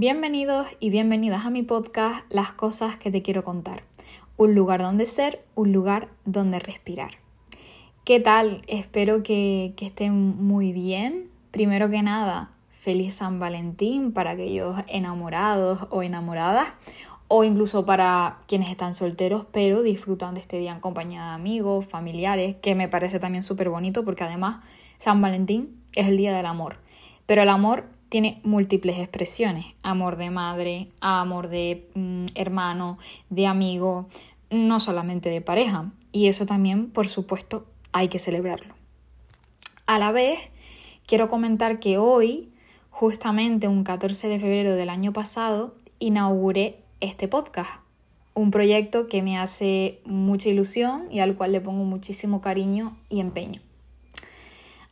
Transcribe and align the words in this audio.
Bienvenidos 0.00 0.68
y 0.78 0.90
bienvenidas 0.90 1.44
a 1.44 1.50
mi 1.50 1.64
podcast 1.64 2.24
Las 2.32 2.52
cosas 2.52 2.94
que 2.98 3.10
te 3.10 3.20
quiero 3.20 3.42
contar. 3.42 3.82
Un 4.36 4.54
lugar 4.54 4.80
donde 4.80 5.06
ser, 5.06 5.44
un 5.56 5.72
lugar 5.72 6.06
donde 6.24 6.60
respirar. 6.60 7.14
¿Qué 8.04 8.20
tal? 8.20 8.62
Espero 8.68 9.24
que, 9.24 9.74
que 9.76 9.86
estén 9.86 10.14
muy 10.14 10.72
bien. 10.72 11.28
Primero 11.50 11.90
que 11.90 12.00
nada, 12.00 12.52
feliz 12.80 13.14
San 13.14 13.40
Valentín 13.40 14.12
para 14.12 14.30
aquellos 14.30 14.76
enamorados 14.86 15.88
o 15.90 16.04
enamoradas 16.04 16.68
o 17.26 17.42
incluso 17.42 17.84
para 17.84 18.38
quienes 18.46 18.70
están 18.70 18.94
solteros 18.94 19.46
pero 19.50 19.82
disfrutan 19.82 20.34
de 20.34 20.40
este 20.42 20.58
día 20.58 20.70
en 20.70 20.78
compañía 20.78 21.24
de 21.24 21.30
amigos, 21.30 21.86
familiares, 21.86 22.54
que 22.62 22.76
me 22.76 22.86
parece 22.86 23.18
también 23.18 23.42
súper 23.42 23.68
bonito 23.68 24.04
porque 24.04 24.22
además 24.22 24.64
San 24.98 25.20
Valentín 25.20 25.82
es 25.96 26.06
el 26.06 26.16
día 26.16 26.36
del 26.36 26.46
amor. 26.46 26.76
Pero 27.26 27.42
el 27.42 27.48
amor 27.48 27.97
tiene 28.08 28.40
múltiples 28.42 28.98
expresiones, 28.98 29.66
amor 29.82 30.16
de 30.16 30.30
madre, 30.30 30.88
amor 31.00 31.48
de 31.48 31.88
mm, 31.94 32.26
hermano, 32.34 32.98
de 33.30 33.46
amigo, 33.46 34.08
no 34.50 34.80
solamente 34.80 35.28
de 35.28 35.40
pareja. 35.40 35.90
Y 36.12 36.28
eso 36.28 36.46
también, 36.46 36.90
por 36.90 37.08
supuesto, 37.08 37.66
hay 37.92 38.08
que 38.08 38.18
celebrarlo. 38.18 38.74
A 39.86 39.98
la 39.98 40.12
vez, 40.12 40.38
quiero 41.06 41.28
comentar 41.28 41.80
que 41.80 41.98
hoy, 41.98 42.50
justamente 42.90 43.68
un 43.68 43.84
14 43.84 44.28
de 44.28 44.40
febrero 44.40 44.74
del 44.74 44.88
año 44.88 45.12
pasado, 45.12 45.74
inauguré 45.98 46.80
este 47.00 47.28
podcast. 47.28 47.70
Un 48.34 48.50
proyecto 48.50 49.08
que 49.08 49.22
me 49.22 49.36
hace 49.38 50.00
mucha 50.04 50.48
ilusión 50.48 51.08
y 51.10 51.20
al 51.20 51.36
cual 51.36 51.52
le 51.52 51.60
pongo 51.60 51.84
muchísimo 51.84 52.40
cariño 52.40 52.96
y 53.08 53.20
empeño. 53.20 53.60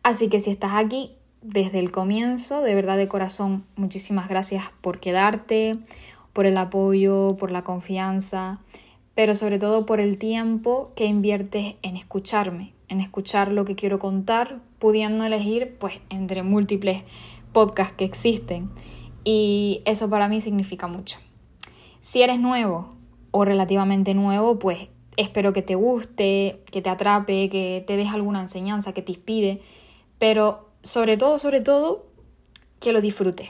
Así 0.03 0.29
que 0.29 0.41
si 0.41 0.51
estás 0.51 0.73
aquí 0.75 1.13
desde 1.49 1.79
el 1.79 1.93
comienzo, 1.93 2.63
de 2.63 2.75
verdad 2.75 2.97
de 2.97 3.07
corazón, 3.07 3.65
muchísimas 3.77 4.29
gracias 4.29 4.65
por 4.81 4.99
quedarte, 4.99 5.79
por 6.33 6.45
el 6.45 6.59
apoyo, 6.59 7.37
por 7.39 7.53
la 7.53 7.63
confianza, 7.63 8.59
pero 9.15 9.37
sobre 9.37 9.61
todo 9.61 9.87
por 9.87 10.01
el 10.01 10.19
tiempo 10.19 10.91
que 10.97 11.07
inviertes 11.07 11.77
en 11.83 11.97
escucharme, 11.97 12.73
en 12.89 13.01
escuchar 13.01 13.53
lo 13.53 13.65
que 13.65 13.77
quiero 13.77 14.01
contar, 14.01 14.59
pudiendo 14.81 15.25
elegir 15.25 15.77
pues 15.79 16.01
entre 16.11 16.43
múltiples 16.43 17.05
podcasts 17.53 17.95
que 17.97 18.05
existen. 18.05 18.69
Y 19.23 19.83
eso 19.85 20.11
para 20.11 20.29
mí 20.29 20.41
significa 20.41 20.89
mucho. 20.89 21.19
Si 22.03 22.23
eres 22.23 22.41
nuevo 22.41 22.95
o 23.31 23.45
relativamente 23.45 24.15
nuevo, 24.15 24.59
pues 24.59 24.89
espero 25.17 25.53
que 25.53 25.63
te 25.63 25.77
guste, 25.77 26.61
que 26.73 26.83
te 26.83 26.91
atrape, 26.91 27.49
que 27.49 27.85
te 27.87 27.97
deje 27.97 28.15
alguna 28.15 28.43
enseñanza, 28.43 28.93
que 28.93 29.03
te 29.03 29.13
inspire, 29.13 29.61
pero 30.19 30.66
sobre 30.87 31.17
todo, 31.17 31.39
sobre 31.41 31.61
todo, 31.61 32.07
que 32.79 32.93
lo 32.93 33.01
disfrutes. 33.01 33.49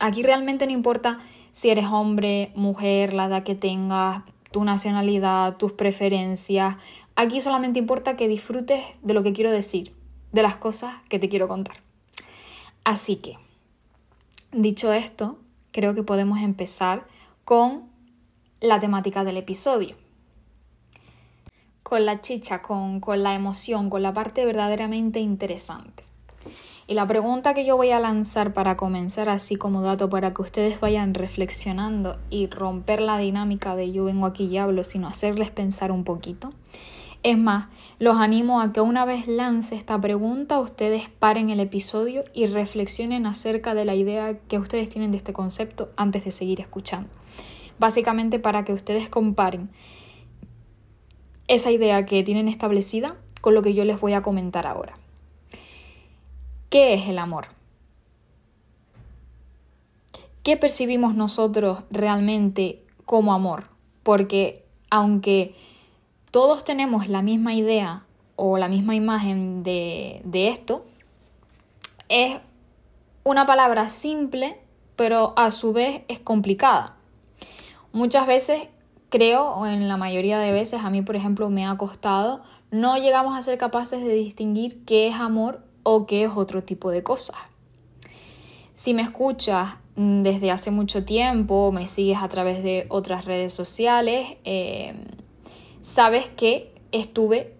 Aquí 0.00 0.22
realmente 0.22 0.66
no 0.66 0.72
importa 0.72 1.18
si 1.52 1.70
eres 1.70 1.86
hombre, 1.86 2.52
mujer, 2.54 3.14
la 3.14 3.24
edad 3.24 3.42
que 3.42 3.54
tengas, 3.54 4.22
tu 4.52 4.62
nacionalidad, 4.64 5.56
tus 5.56 5.72
preferencias. 5.72 6.76
Aquí 7.16 7.40
solamente 7.40 7.78
importa 7.78 8.16
que 8.16 8.28
disfrutes 8.28 8.84
de 9.02 9.14
lo 9.14 9.22
que 9.22 9.32
quiero 9.32 9.50
decir, 9.50 9.94
de 10.32 10.42
las 10.42 10.56
cosas 10.56 10.94
que 11.08 11.18
te 11.18 11.30
quiero 11.30 11.48
contar. 11.48 11.76
Así 12.84 13.16
que, 13.16 13.38
dicho 14.52 14.92
esto, 14.92 15.38
creo 15.72 15.94
que 15.94 16.02
podemos 16.02 16.38
empezar 16.40 17.06
con 17.44 17.88
la 18.60 18.78
temática 18.78 19.24
del 19.24 19.38
episodio. 19.38 19.96
Con 21.82 22.04
la 22.04 22.20
chicha, 22.20 22.60
con, 22.60 23.00
con 23.00 23.22
la 23.22 23.34
emoción, 23.34 23.88
con 23.88 24.02
la 24.02 24.12
parte 24.12 24.44
verdaderamente 24.44 25.18
interesante. 25.20 26.07
Y 26.88 26.94
la 26.94 27.06
pregunta 27.06 27.54
que 27.54 27.64
yo 27.64 27.76
voy 27.76 27.92
a 27.92 28.00
lanzar 28.00 28.52
para 28.52 28.76
comenzar 28.76 29.28
así 29.28 29.54
como 29.54 29.82
dato 29.82 30.10
para 30.10 30.34
que 30.34 30.42
ustedes 30.42 30.80
vayan 30.80 31.14
reflexionando 31.14 32.18
y 32.30 32.48
romper 32.48 33.00
la 33.00 33.18
dinámica 33.18 33.76
de 33.76 33.92
yo 33.92 34.04
vengo 34.04 34.26
aquí 34.26 34.46
y 34.46 34.58
hablo, 34.58 34.82
sino 34.82 35.06
hacerles 35.06 35.52
pensar 35.52 35.92
un 35.92 36.02
poquito. 36.02 36.52
Es 37.22 37.38
más, 37.38 37.68
los 38.00 38.16
animo 38.16 38.60
a 38.60 38.72
que 38.72 38.80
una 38.80 39.04
vez 39.04 39.28
lance 39.28 39.76
esta 39.76 40.00
pregunta, 40.00 40.58
ustedes 40.58 41.08
paren 41.10 41.50
el 41.50 41.60
episodio 41.60 42.24
y 42.34 42.46
reflexionen 42.46 43.26
acerca 43.26 43.74
de 43.74 43.84
la 43.84 43.94
idea 43.94 44.38
que 44.48 44.58
ustedes 44.58 44.88
tienen 44.88 45.12
de 45.12 45.18
este 45.18 45.32
concepto 45.32 45.90
antes 45.96 46.24
de 46.24 46.32
seguir 46.32 46.60
escuchando 46.60 47.08
básicamente 47.78 48.38
para 48.38 48.64
que 48.64 48.72
ustedes 48.72 49.08
comparen 49.08 49.70
esa 51.46 51.70
idea 51.70 52.04
que 52.04 52.22
tienen 52.22 52.48
establecida 52.48 53.16
con 53.40 53.54
lo 53.54 53.62
que 53.62 53.74
yo 53.74 53.84
les 53.84 54.00
voy 54.00 54.12
a 54.12 54.22
comentar 54.22 54.66
ahora. 54.66 54.98
¿Qué 56.70 56.92
es 56.92 57.08
el 57.08 57.18
amor? 57.18 57.46
¿Qué 60.42 60.58
percibimos 60.58 61.14
nosotros 61.14 61.84
realmente 61.90 62.84
como 63.06 63.32
amor? 63.32 63.64
Porque 64.02 64.66
aunque 64.90 65.54
todos 66.30 66.64
tenemos 66.64 67.08
la 67.08 67.22
misma 67.22 67.54
idea 67.54 68.04
o 68.36 68.58
la 68.58 68.68
misma 68.68 68.94
imagen 68.94 69.62
de, 69.62 70.20
de 70.24 70.48
esto, 70.48 70.84
es 72.10 72.38
una 73.24 73.46
palabra 73.46 73.88
simple, 73.88 74.60
pero 74.94 75.32
a 75.36 75.50
su 75.50 75.72
vez 75.72 76.02
es 76.08 76.18
complicada. 76.18 76.96
Muchas 77.92 78.26
veces 78.26 78.68
creo, 79.08 79.54
o 79.54 79.66
en 79.66 79.88
la 79.88 79.96
mayoría 79.96 80.38
de 80.38 80.52
veces, 80.52 80.82
a 80.84 80.90
mí 80.90 81.00
por 81.00 81.16
ejemplo 81.16 81.48
me 81.48 81.66
ha 81.66 81.76
costado, 81.78 82.42
no 82.70 82.98
llegamos 82.98 83.38
a 83.38 83.42
ser 83.42 83.56
capaces 83.56 84.02
de 84.02 84.12
distinguir 84.12 84.84
qué 84.84 85.08
es 85.08 85.14
amor 85.14 85.66
o 85.82 86.06
qué 86.06 86.24
es 86.24 86.30
otro 86.34 86.62
tipo 86.62 86.90
de 86.90 87.02
cosas. 87.02 87.36
Si 88.74 88.94
me 88.94 89.02
escuchas 89.02 89.74
mm, 89.96 90.22
desde 90.22 90.50
hace 90.50 90.70
mucho 90.70 91.04
tiempo, 91.04 91.72
me 91.72 91.86
sigues 91.86 92.18
a 92.18 92.28
través 92.28 92.62
de 92.62 92.86
otras 92.88 93.24
redes 93.24 93.52
sociales, 93.52 94.36
eh, 94.44 94.94
sabes 95.82 96.28
que 96.28 96.72
estuve 96.92 97.54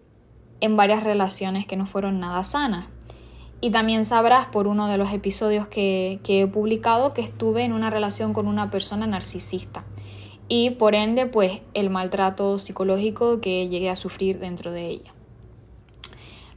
en 0.60 0.76
varias 0.76 1.02
relaciones 1.02 1.66
que 1.66 1.76
no 1.76 1.86
fueron 1.86 2.20
nada 2.20 2.42
sanas. 2.42 2.86
Y 3.60 3.70
también 3.70 4.04
sabrás 4.04 4.46
por 4.46 4.68
uno 4.68 4.86
de 4.86 4.98
los 4.98 5.12
episodios 5.12 5.66
que, 5.66 6.20
que 6.22 6.42
he 6.42 6.46
publicado 6.46 7.12
que 7.12 7.22
estuve 7.22 7.64
en 7.64 7.72
una 7.72 7.90
relación 7.90 8.32
con 8.32 8.46
una 8.46 8.70
persona 8.70 9.06
narcisista 9.06 9.84
y 10.48 10.70
por 10.70 10.94
ende 10.94 11.26
pues 11.26 11.60
el 11.74 11.90
maltrato 11.90 12.58
psicológico 12.58 13.40
que 13.40 13.68
llegué 13.68 13.90
a 13.90 13.96
sufrir 13.96 14.38
dentro 14.38 14.72
de 14.72 14.86
ella. 14.86 15.14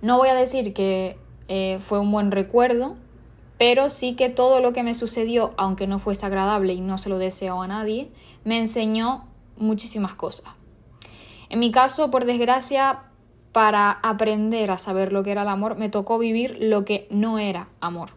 No 0.01 0.17
voy 0.17 0.29
a 0.29 0.33
decir 0.33 0.73
que 0.73 1.17
eh, 1.53 1.79
fue 1.85 1.99
un 1.99 2.13
buen 2.13 2.31
recuerdo, 2.31 2.95
pero 3.57 3.89
sí 3.89 4.15
que 4.15 4.29
todo 4.29 4.61
lo 4.61 4.71
que 4.71 4.83
me 4.83 4.93
sucedió, 4.93 5.53
aunque 5.57 5.85
no 5.85 5.99
fuese 5.99 6.25
agradable 6.25 6.71
y 6.71 6.79
no 6.79 6.97
se 6.97 7.09
lo 7.09 7.17
deseo 7.17 7.61
a 7.61 7.67
nadie, 7.67 8.09
me 8.45 8.57
enseñó 8.57 9.25
muchísimas 9.57 10.13
cosas. 10.13 10.53
En 11.49 11.59
mi 11.59 11.69
caso, 11.69 12.09
por 12.09 12.23
desgracia, 12.23 13.01
para 13.51 13.91
aprender 13.91 14.71
a 14.71 14.77
saber 14.77 15.11
lo 15.11 15.23
que 15.23 15.31
era 15.31 15.41
el 15.41 15.49
amor, 15.49 15.75
me 15.75 15.89
tocó 15.89 16.17
vivir 16.17 16.55
lo 16.61 16.85
que 16.85 17.05
no 17.09 17.37
era 17.37 17.67
amor. 17.81 18.11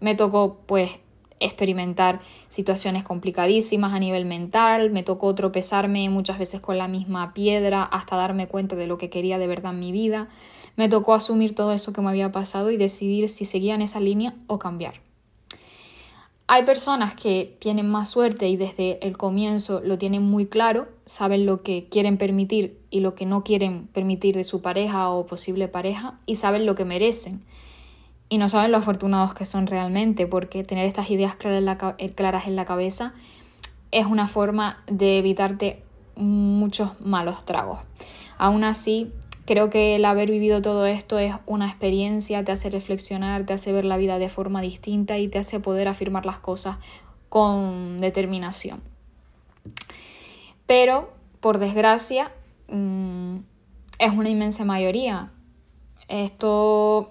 Me 0.00 0.14
tocó 0.14 0.62
pues 0.64 0.92
experimentar 1.40 2.20
situaciones 2.48 3.04
complicadísimas 3.04 3.92
a 3.92 3.98
nivel 3.98 4.24
mental, 4.24 4.88
me 4.88 5.02
tocó 5.02 5.34
tropezarme 5.34 6.08
muchas 6.08 6.38
veces 6.38 6.62
con 6.62 6.78
la 6.78 6.88
misma 6.88 7.34
piedra 7.34 7.82
hasta 7.82 8.16
darme 8.16 8.48
cuenta 8.48 8.76
de 8.76 8.86
lo 8.86 8.96
que 8.96 9.10
quería 9.10 9.36
de 9.36 9.46
verdad 9.46 9.72
en 9.74 9.80
mi 9.80 9.92
vida, 9.92 10.28
me 10.76 10.88
tocó 10.88 11.14
asumir 11.14 11.54
todo 11.54 11.72
eso 11.72 11.92
que 11.92 12.00
me 12.00 12.10
había 12.10 12.32
pasado 12.32 12.70
y 12.70 12.76
decidir 12.76 13.28
si 13.28 13.44
seguía 13.44 13.74
en 13.74 13.82
esa 13.82 14.00
línea 14.00 14.34
o 14.46 14.58
cambiar. 14.58 14.94
Hay 16.48 16.64
personas 16.64 17.14
que 17.14 17.56
tienen 17.60 17.88
más 17.88 18.10
suerte 18.10 18.48
y 18.48 18.56
desde 18.56 19.06
el 19.06 19.16
comienzo 19.16 19.80
lo 19.80 19.96
tienen 19.96 20.22
muy 20.22 20.46
claro, 20.46 20.88
saben 21.06 21.46
lo 21.46 21.62
que 21.62 21.88
quieren 21.88 22.18
permitir 22.18 22.78
y 22.90 23.00
lo 23.00 23.14
que 23.14 23.24
no 23.24 23.42
quieren 23.42 23.86
permitir 23.86 24.36
de 24.36 24.44
su 24.44 24.60
pareja 24.60 25.08
o 25.08 25.26
posible 25.26 25.68
pareja 25.68 26.18
y 26.26 26.36
saben 26.36 26.66
lo 26.66 26.74
que 26.74 26.84
merecen 26.84 27.42
y 28.32 28.38
no 28.38 28.48
saben 28.48 28.72
lo 28.72 28.78
afortunados 28.78 29.34
que 29.34 29.44
son 29.44 29.66
realmente, 29.66 30.26
porque 30.26 30.64
tener 30.64 30.86
estas 30.86 31.10
ideas 31.10 31.36
eh, 31.98 32.12
claras 32.14 32.46
en 32.46 32.56
la, 32.56 32.64
cabeza 32.64 33.12
es 33.90 34.06
una 34.06 34.26
forma 34.26 34.82
de 34.86 35.18
evitarte 35.18 35.82
muchos 36.16 36.98
malos 36.98 37.44
tragos. 37.44 37.80
Aún 38.38 38.64
así, 38.64 39.12
creo 39.46 39.70
que 39.70 39.96
el 39.96 40.04
haber 40.04 40.30
vivido 40.30 40.62
todo 40.62 40.86
esto 40.86 41.18
es 41.18 41.34
una 41.46 41.66
experiencia, 41.68 42.44
te 42.44 42.52
hace 42.52 42.70
reflexionar, 42.70 43.46
te 43.46 43.52
hace 43.52 43.72
ver 43.72 43.84
la 43.84 43.96
vida 43.96 44.18
de 44.18 44.28
forma 44.28 44.60
distinta 44.60 45.18
y 45.18 45.28
te 45.28 45.38
hace 45.38 45.60
poder 45.60 45.88
afirmar 45.88 46.26
las 46.26 46.38
cosas 46.38 46.78
con 47.28 48.00
determinación. 48.00 48.80
Pero, 50.66 51.12
por 51.40 51.58
desgracia, 51.58 52.32
mm, 52.68 53.36
es 53.98 54.12
una 54.12 54.28
inmensa 54.28 54.64
mayoría. 54.64 55.30
Esto 56.08 57.10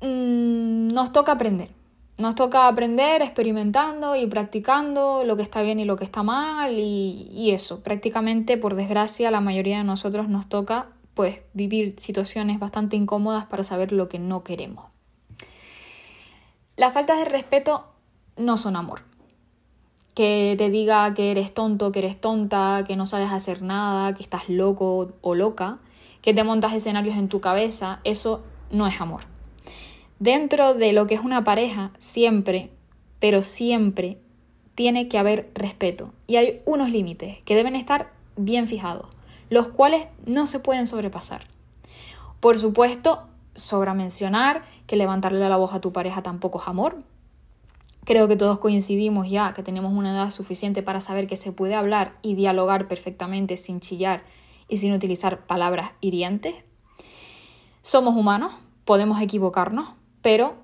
Mm, 0.00 0.88
nos 0.88 1.12
toca 1.12 1.32
aprender. 1.32 1.68
Nos 2.20 2.34
toca 2.34 2.68
aprender 2.68 3.22
experimentando 3.22 4.14
y 4.14 4.26
practicando 4.26 5.24
lo 5.24 5.38
que 5.38 5.42
está 5.42 5.62
bien 5.62 5.80
y 5.80 5.86
lo 5.86 5.96
que 5.96 6.04
está 6.04 6.22
mal 6.22 6.74
y, 6.78 7.50
eso. 7.50 7.80
Prácticamente, 7.80 8.58
por 8.58 8.74
desgracia, 8.74 9.30
la 9.30 9.40
mayoría 9.40 9.78
de 9.78 9.84
nosotros 9.84 10.28
nos 10.28 10.46
toca 10.46 10.88
pues 11.14 11.38
vivir 11.54 11.94
situaciones 11.96 12.58
bastante 12.58 12.94
incómodas 12.94 13.46
para 13.46 13.64
saber 13.64 13.92
lo 13.92 14.10
que 14.10 14.18
no 14.18 14.44
queremos. 14.44 14.84
Las 16.76 16.92
faltas 16.92 17.20
de 17.20 17.24
respeto 17.24 17.86
no 18.36 18.58
son 18.58 18.76
amor. 18.76 19.00
que 20.14 20.56
te 20.58 20.68
diga 20.68 21.14
que 21.14 21.30
eres 21.30 21.54
tonto, 21.54 21.90
que 21.90 22.00
eres 22.00 22.20
tonta, 22.20 22.84
que 22.86 22.96
no 22.96 23.06
sabes 23.06 23.30
hacer 23.30 23.62
nada, 23.62 24.14
que 24.14 24.22
estás 24.22 24.46
loco 24.50 25.14
o 25.22 25.34
loca, 25.34 25.78
que 26.20 26.34
te 26.34 26.44
montas 26.44 26.74
escenarios 26.74 27.16
en 27.16 27.30
tu 27.30 27.40
cabeza, 27.40 28.00
eso 28.04 28.42
no 28.70 28.86
es 28.86 29.00
amor. 29.00 29.29
Dentro 30.20 30.74
de 30.74 30.92
lo 30.92 31.06
que 31.06 31.14
es 31.14 31.22
una 31.22 31.44
pareja, 31.44 31.92
siempre, 31.98 32.68
pero 33.20 33.40
siempre, 33.40 34.18
tiene 34.74 35.08
que 35.08 35.16
haber 35.16 35.50
respeto. 35.54 36.12
Y 36.26 36.36
hay 36.36 36.60
unos 36.66 36.90
límites 36.90 37.38
que 37.46 37.56
deben 37.56 37.74
estar 37.74 38.12
bien 38.36 38.68
fijados, 38.68 39.06
los 39.48 39.68
cuales 39.68 40.08
no 40.26 40.44
se 40.44 40.58
pueden 40.60 40.86
sobrepasar. 40.86 41.46
Por 42.38 42.58
supuesto, 42.58 43.28
sobra 43.54 43.94
mencionar 43.94 44.66
que 44.86 44.96
levantarle 44.96 45.48
la 45.48 45.56
voz 45.56 45.72
a 45.72 45.80
tu 45.80 45.90
pareja 45.90 46.22
tampoco 46.22 46.60
es 46.60 46.68
amor. 46.68 47.02
Creo 48.04 48.28
que 48.28 48.36
todos 48.36 48.58
coincidimos 48.58 49.30
ya 49.30 49.54
que 49.54 49.62
tenemos 49.62 49.90
una 49.90 50.12
edad 50.12 50.32
suficiente 50.32 50.82
para 50.82 51.00
saber 51.00 51.28
que 51.28 51.36
se 51.36 51.50
puede 51.50 51.74
hablar 51.74 52.12
y 52.20 52.34
dialogar 52.34 52.88
perfectamente 52.88 53.56
sin 53.56 53.80
chillar 53.80 54.22
y 54.68 54.76
sin 54.76 54.92
utilizar 54.92 55.46
palabras 55.46 55.92
hirientes. 56.02 56.56
Somos 57.80 58.14
humanos, 58.14 58.52
podemos 58.84 59.22
equivocarnos, 59.22 59.94
pero 60.22 60.54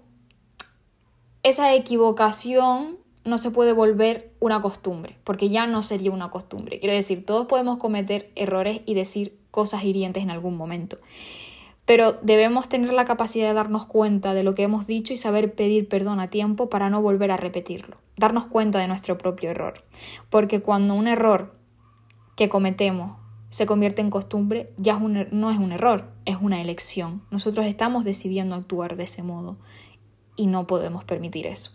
esa 1.43 1.75
equivocación 1.75 2.99
no 3.25 3.39
se 3.39 3.51
puede 3.51 3.73
volver 3.73 4.33
una 4.41 4.63
costumbre, 4.63 5.17
porque 5.25 5.49
ya 5.49 5.67
no 5.67 5.83
sería 5.83 6.11
una 6.11 6.31
costumbre. 6.31 6.79
Quiero 6.79 6.95
decir, 6.95 7.27
todos 7.27 7.47
podemos 7.47 7.79
cometer 7.79 8.31
errores 8.37 8.81
y 8.87 8.95
decir 8.95 9.37
cosas 9.51 9.85
hirientes 9.85 10.23
en 10.23 10.31
algún 10.31 10.57
momento, 10.57 10.99
pero 11.85 12.15
debemos 12.23 12.69
tener 12.69 12.93
la 12.93 13.05
capacidad 13.05 13.49
de 13.49 13.55
darnos 13.55 13.87
cuenta 13.87 14.35
de 14.35 14.43
lo 14.43 14.55
que 14.55 14.65
hemos 14.65 14.87
dicho 14.87 15.13
y 15.13 15.17
saber 15.17 15.55
pedir 15.55 15.89
perdón 15.89 16.21
a 16.21 16.31
tiempo 16.31 16.69
para 16.69 16.91
no 16.91 17.01
volver 17.01 17.31
a 17.31 17.37
repetirlo, 17.37 17.97
darnos 18.17 18.47
cuenta 18.47 18.79
de 18.79 18.89
nuestro 18.89 19.19
propio 19.19 19.51
error, 19.51 19.85
porque 20.31 20.61
cuando 20.61 20.95
un 20.95 21.09
error 21.09 21.55
que 22.37 22.49
cometemos 22.49 23.19
se 23.57 23.65
convierte 23.65 24.03
en 24.03 24.11
costumbre, 24.11 24.75
ya 24.77 25.01
er, 25.15 25.33
no 25.33 25.51
es 25.51 25.57
un 25.57 25.73
error, 25.73 26.13
es 26.27 26.37
una 26.39 26.61
elección. 26.61 27.23
Nosotros 27.31 27.65
estamos 27.65 28.05
decidiendo 28.05 28.55
actuar 28.55 28.97
de 28.97 29.05
ese 29.05 29.23
modo 29.23 29.57
y 30.37 30.47
no 30.47 30.67
podemos 30.67 31.05
permitir 31.05 31.47
eso. 31.47 31.71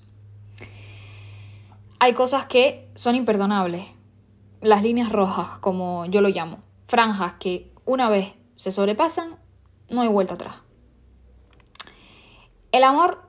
Hay 1.98 2.13
cosas 2.13 2.45
que 2.45 2.88
son 2.94 3.16
imperdonables, 3.16 3.88
las 4.62 4.83
líneas 4.83 5.12
rojas, 5.12 5.57
como 5.57 6.06
yo 6.06 6.22
lo 6.22 6.30
llamo, 6.30 6.60
franjas 6.86 7.33
que 7.39 7.74
una 7.84 8.12
vez 8.12 8.31
se 8.57 8.72
sobrepasan, 8.72 9.38
no 9.89 10.01
hay 10.01 10.07
vuelta 10.07 10.36
atrás. 10.36 10.57
El 12.72 12.84
amor 12.84 13.27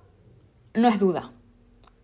no 0.75 0.89
es 0.89 1.01
duda, 1.01 1.33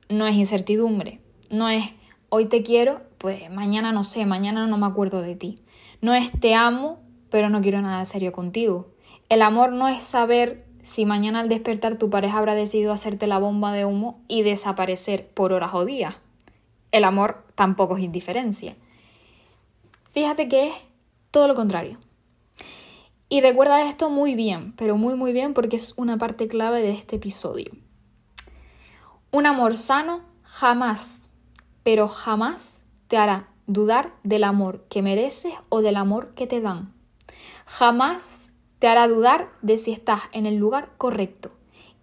no 0.09 0.27
es 0.27 0.35
incertidumbre, 0.35 1.21
no 1.51 1.69
es 1.69 1.85
hoy 2.31 2.47
te 2.47 2.63
quiero, 2.63 3.03
pues 3.19 3.51
mañana 3.51 3.93
no 3.93 4.03
sé, 4.03 4.25
mañana 4.25 4.67
no 4.67 4.79
me 4.79 4.87
acuerdo 4.87 5.21
de 5.21 5.37
ti. 5.37 5.63
No 6.01 6.15
es 6.15 6.31
te 6.41 6.55
amo, 6.55 7.01
pero 7.31 7.51
no 7.51 7.61
quiero 7.61 7.83
nada 7.83 8.05
serio 8.05 8.33
contigo. 8.33 8.89
El 9.29 9.43
amor 9.43 9.73
no 9.73 9.89
es 9.89 10.03
saber 10.03 10.65
si 10.83 11.05
mañana 11.05 11.41
al 11.41 11.49
despertar 11.49 11.97
tu 11.97 12.09
pareja 12.09 12.39
habrá 12.39 12.55
decidido 12.55 12.93
hacerte 12.93 13.27
la 13.27 13.39
bomba 13.39 13.73
de 13.73 13.85
humo 13.85 14.21
y 14.29 14.43
desaparecer 14.43 15.29
por 15.29 15.53
horas 15.53 15.75
o 15.75 15.85
días. 15.85 16.17
El 16.93 17.05
amor 17.05 17.45
tampoco 17.55 17.97
es 17.97 18.05
indiferencia. 18.05 18.77
Fíjate 20.13 20.49
que 20.49 20.69
es 20.69 20.75
todo 21.31 21.49
lo 21.49 21.55
contrario. 21.55 21.99
Y 23.29 23.43
recuerda 23.43 23.83
esto 23.83 24.09
muy 24.09 24.35
bien, 24.35 24.73
pero 24.77 24.97
muy 24.97 25.15
muy 25.15 25.33
bien 25.33 25.53
porque 25.53 25.77
es 25.77 25.93
una 25.97 26.17
parte 26.17 26.49
clave 26.49 26.81
de 26.81 26.91
este 26.91 27.17
episodio. 27.17 27.73
Un 29.31 29.45
amor 29.45 29.77
sano 29.77 30.23
jamás, 30.43 31.29
pero 31.83 32.09
jamás 32.09 32.83
te 33.09 33.19
hará 33.19 33.49
dudar 33.69 34.15
del 34.25 34.43
amor 34.43 34.85
que 34.89 35.03
mereces 35.03 35.53
o 35.69 35.83
del 35.83 35.97
amor 35.97 36.35
que 36.35 36.49
te 36.49 36.61
dan. 36.61 36.93
Jamás 37.67 38.53
te 38.81 38.89
hará 38.89 39.07
dudar 39.07 39.51
de 39.63 39.77
si 39.77 39.93
estás 39.93 40.23
en 40.33 40.47
el 40.47 40.57
lugar 40.57 40.91
correcto 40.97 41.53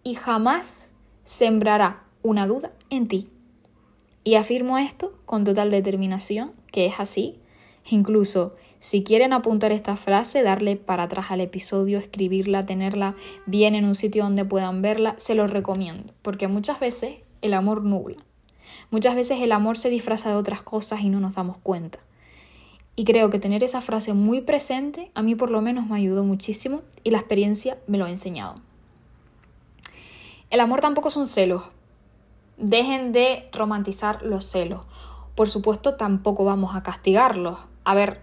y 0.04 0.14
jamás 0.16 0.92
sembrará 1.26 2.04
una 2.22 2.48
duda 2.48 2.72
en 2.90 3.08
ti. 3.08 3.30
Y 4.24 4.36
afirmo 4.36 4.78
esto 4.78 5.14
con 5.26 5.44
total 5.44 5.72
determinación, 5.72 6.54
que 6.72 6.86
es 6.86 7.00
así. 7.00 7.40
Incluso 7.88 8.56
si 8.80 9.04
quieren 9.04 9.34
apuntar 9.34 9.72
esta 9.72 9.98
frase, 9.98 10.44
darle 10.44 10.76
para 10.76 11.04
atrás 11.04 11.28
al 11.30 11.42
episodio, 11.42 11.98
escribirla, 11.98 12.66
tenerla 12.66 13.16
bien 13.48 13.74
en 13.74 13.86
un 13.86 13.96
sitio 13.96 14.24
donde 14.24 14.46
puedan 14.46 14.82
verla, 14.84 15.16
se 15.18 15.34
los 15.34 15.50
recomiendo, 15.50 16.14
porque 16.22 16.48
muchas 16.48 16.80
veces 16.80 17.16
el 17.42 17.54
amor 17.56 17.84
nubla. 17.84 18.18
Muchas 18.92 19.16
veces 19.16 19.42
el 19.42 19.52
amor 19.52 19.78
se 19.78 19.90
disfraza 19.90 20.30
de 20.30 20.36
otras 20.36 20.62
cosas 20.62 21.02
y 21.02 21.10
no 21.10 21.20
nos 21.20 21.36
damos 21.36 21.58
cuenta. 21.58 22.00
Y 22.96 23.04
creo 23.04 23.30
que 23.30 23.40
tener 23.40 23.64
esa 23.64 23.82
frase 23.82 24.14
muy 24.14 24.42
presente 24.42 25.12
a 25.16 25.22
mí 25.22 25.36
por 25.36 25.52
lo 25.52 25.62
menos 25.62 25.88
me 25.88 25.98
ayudó 25.98 26.24
muchísimo 26.24 26.82
y 27.04 27.12
la 27.12 27.18
experiencia 27.18 27.78
me 27.88 27.98
lo 27.98 28.06
ha 28.06 28.10
enseñado. 28.10 28.56
El 30.50 30.62
amor 30.62 30.80
tampoco 30.80 31.10
son 31.10 31.28
celos. 31.28 31.64
Dejen 32.58 33.12
de 33.12 33.50
romantizar 33.52 34.24
los 34.24 34.46
celos. 34.46 34.84
Por 35.36 35.50
supuesto, 35.50 35.96
tampoco 35.96 36.46
vamos 36.46 36.76
a 36.76 36.84
castigarlos. 36.84 37.60
A 37.84 37.94
ver, 37.96 38.22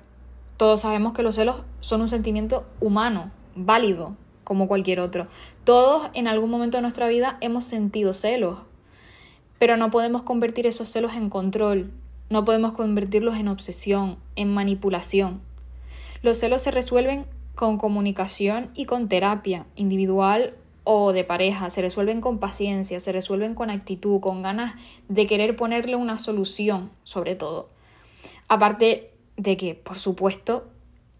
todos 0.56 0.80
sabemos 0.80 1.12
que 1.12 1.22
los 1.22 1.34
celos 1.34 1.56
son 1.80 2.00
un 2.00 2.08
sentimiento 2.08 2.64
humano, 2.80 3.30
válido, 3.54 4.16
como 4.44 4.68
cualquier 4.68 5.00
otro. 5.00 5.26
Todos 5.64 6.08
en 6.14 6.28
algún 6.28 6.50
momento 6.50 6.78
de 6.78 6.82
nuestra 6.82 7.08
vida 7.08 7.36
hemos 7.40 7.64
sentido 7.64 8.14
celos, 8.14 8.60
pero 9.62 9.76
no 9.76 9.92
podemos 9.92 10.24
convertir 10.24 10.66
esos 10.66 10.88
celos 10.88 11.14
en 11.14 11.30
control, 11.30 11.92
no 12.30 12.44
podemos 12.44 12.72
convertirlos 12.72 13.36
en 13.36 13.46
obsesión, 13.46 14.16
en 14.34 14.52
manipulación. 14.52 15.40
Los 16.20 16.38
celos 16.38 16.62
se 16.62 16.72
resuelven 16.72 17.26
con 17.54 17.78
comunicación 17.78 18.70
y 18.74 18.86
con 18.86 19.08
terapia 19.08 19.66
individual 19.76 20.56
o 20.82 21.12
de 21.12 21.22
pareja, 21.22 21.70
se 21.70 21.80
resuelven 21.80 22.20
con 22.20 22.40
paciencia, 22.40 22.98
se 22.98 23.12
resuelven 23.12 23.54
con 23.54 23.70
actitud, 23.70 24.18
con 24.18 24.42
ganas 24.42 24.74
de 25.08 25.28
querer 25.28 25.54
ponerle 25.54 25.94
una 25.94 26.18
solución, 26.18 26.90
sobre 27.04 27.36
todo. 27.36 27.68
Aparte 28.48 29.12
de 29.36 29.56
que, 29.56 29.76
por 29.76 30.00
supuesto, 30.00 30.66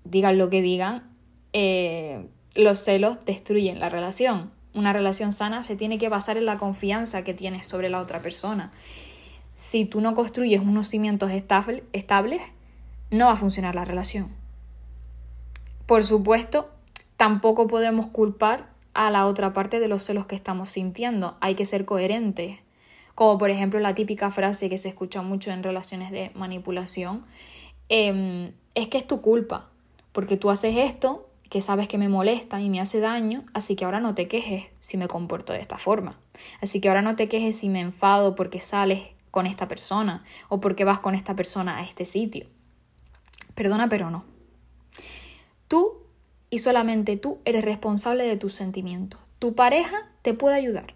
digan 0.03 0.37
lo 0.37 0.51
que 0.51 0.63
digan, 0.63 1.13
eh, 1.53 2.27
los 2.57 2.81
celos 2.81 3.25
destruyen 3.25 3.79
la 3.79 3.89
relación 3.89 4.51
una 4.75 4.93
relación 4.93 5.33
sana 5.33 5.63
se 5.63 5.77
tiene 5.77 5.99
que 5.99 6.09
basar 6.09 6.37
en 6.37 6.47
la 6.47 6.59
confianza 6.59 7.25
que 7.25 7.35
tienes 7.35 7.67
sobre 7.67 7.91
la 7.91 8.01
otra 8.01 8.23
persona. 8.23 8.73
Si 9.55 9.85
tú 9.85 10.01
no 10.01 10.15
construyes 10.15 10.61
unos 10.61 10.89
cimientos 10.89 11.31
estables, 11.31 12.43
no 13.11 13.27
va 13.27 13.33
a 13.33 13.37
funcionar 13.37 13.75
la 13.75 13.85
relación. 13.85 14.29
Por 15.87 16.05
supuesto, 16.05 16.71
tampoco 17.17 17.67
podemos 17.67 18.07
culpar 18.07 18.71
a 18.95 19.11
la 19.11 19.27
otra 19.27 19.53
parte 19.53 19.81
de 19.81 19.89
los 19.89 20.05
celos 20.05 20.27
que 20.27 20.37
estamos 20.37 20.71
sintiendo. 20.71 21.37
Hay 21.41 21.55
que 21.55 21.67
ser 21.67 21.85
coherentes. 21.85 22.59
Como 23.15 23.39
por 23.39 23.51
ejemplo 23.51 23.79
la 23.81 23.95
típica 23.95 24.31
frase 24.31 24.71
que 24.71 24.79
se 24.79 24.89
escucha 24.89 25.21
mucho 25.21 25.51
en 25.51 25.63
relaciones 25.63 26.11
de 26.11 26.31
manipulación, 26.35 27.27
em, 27.89 28.53
es 28.75 28.89
que 28.89 28.99
es 28.99 29.07
tu 29.07 29.21
culpa, 29.21 29.69
porque 30.13 30.39
tú 30.39 30.51
haces 30.51 30.77
esto 30.77 31.29
que 31.53 31.61
sabes 31.61 31.87
que 31.87 31.99
me 31.99 32.09
molesta 32.09 32.63
y 32.63 32.71
me 32.71 32.81
hace 32.81 32.99
daño, 32.99 33.45
así 33.53 33.77
que 33.77 33.85
ahora 33.85 34.01
no 34.01 34.15
te 34.15 34.27
quejes 34.27 34.65
si 34.81 34.97
me 34.97 35.07
comporto 35.07 35.53
de 35.53 35.59
esta 35.61 35.77
forma. 35.77 36.19
Así 36.63 36.81
que 36.81 36.89
ahora 36.89 37.03
no 37.03 37.15
te 37.15 37.29
quejes 37.29 37.57
si 37.57 37.69
me 37.69 37.81
enfado 37.81 38.35
porque 38.35 38.59
sales 38.59 39.03
con 39.31 39.45
esta 39.45 39.69
persona 39.69 40.25
o 40.49 40.63
porque 40.63 40.85
vas 40.85 41.01
con 41.01 41.15
esta 41.15 41.37
persona 41.37 41.77
a 41.77 41.83
este 41.83 42.07
sitio. 42.07 42.47
Perdona, 43.55 43.91
pero 43.91 44.09
no. 44.09 44.25
Tú 45.69 45.99
y 46.49 46.61
solamente 46.61 47.19
tú 47.19 47.39
eres 47.45 47.67
responsable 47.67 48.25
de 48.25 48.39
tus 48.39 48.55
sentimientos. 48.55 49.21
Tu 49.39 49.55
pareja 49.55 50.09
te 50.23 50.33
puede 50.33 50.57
ayudar. 50.57 50.95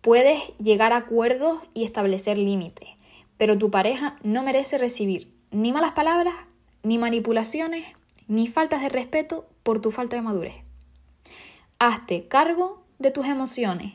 Puedes 0.00 0.42
llegar 0.58 0.92
a 0.92 0.96
acuerdos 0.96 1.60
y 1.72 1.84
establecer 1.84 2.36
límites, 2.36 2.88
pero 3.36 3.56
tu 3.56 3.70
pareja 3.70 4.16
no 4.24 4.42
merece 4.42 4.76
recibir 4.76 5.32
ni 5.52 5.70
malas 5.70 5.92
palabras, 5.92 6.34
ni 6.82 6.98
manipulaciones, 6.98 7.95
ni 8.28 8.48
faltas 8.48 8.82
de 8.82 8.88
respeto 8.88 9.46
por 9.62 9.80
tu 9.80 9.90
falta 9.90 10.16
de 10.16 10.22
madurez. 10.22 10.54
Hazte 11.78 12.28
cargo 12.28 12.82
de 12.98 13.10
tus 13.10 13.26
emociones. 13.26 13.94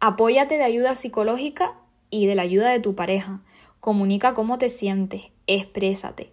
Apóyate 0.00 0.58
de 0.58 0.64
ayuda 0.64 0.94
psicológica 0.94 1.74
y 2.10 2.26
de 2.26 2.34
la 2.34 2.42
ayuda 2.42 2.70
de 2.70 2.80
tu 2.80 2.94
pareja. 2.94 3.40
Comunica 3.80 4.34
cómo 4.34 4.58
te 4.58 4.68
sientes, 4.68 5.22
exprésate, 5.46 6.32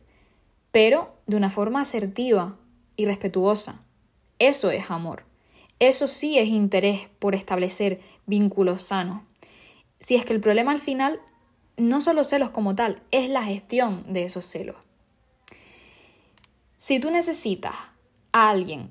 pero 0.71 1.15
de 1.27 1.37
una 1.37 1.49
forma 1.49 1.81
asertiva 1.81 2.57
y 2.95 3.05
respetuosa. 3.05 3.81
Eso 4.39 4.71
es 4.71 4.91
amor. 4.91 5.23
Eso 5.79 6.07
sí 6.07 6.37
es 6.37 6.49
interés 6.49 7.07
por 7.19 7.35
establecer 7.35 8.01
vínculos 8.25 8.83
sanos. 8.83 9.21
Si 9.99 10.15
es 10.15 10.25
que 10.25 10.33
el 10.33 10.41
problema 10.41 10.71
al 10.71 10.81
final 10.81 11.19
no 11.77 12.01
son 12.01 12.17
los 12.17 12.27
celos 12.27 12.49
como 12.49 12.75
tal, 12.75 13.01
es 13.11 13.29
la 13.29 13.43
gestión 13.43 14.11
de 14.11 14.23
esos 14.23 14.45
celos. 14.45 14.75
Si 16.79 17.01
tú 17.01 17.11
necesitas 17.11 17.75
a 18.31 18.49
alguien 18.49 18.89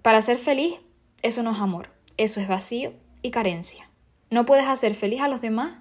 para 0.00 0.22
ser 0.22 0.38
feliz, 0.38 0.76
eso 1.20 1.42
no 1.42 1.50
es 1.50 1.60
amor, 1.60 1.90
eso 2.16 2.40
es 2.40 2.48
vacío 2.48 2.94
y 3.20 3.30
carencia. 3.30 3.90
No 4.30 4.46
puedes 4.46 4.66
hacer 4.66 4.94
feliz 4.94 5.20
a 5.20 5.28
los 5.28 5.42
demás 5.42 5.74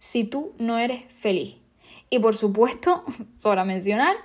si 0.00 0.24
tú 0.24 0.52
no 0.58 0.78
eres 0.78 1.04
feliz. 1.20 1.58
Y 2.10 2.18
por 2.18 2.34
supuesto, 2.34 3.04
sobra 3.38 3.64
mencionar 3.64 4.16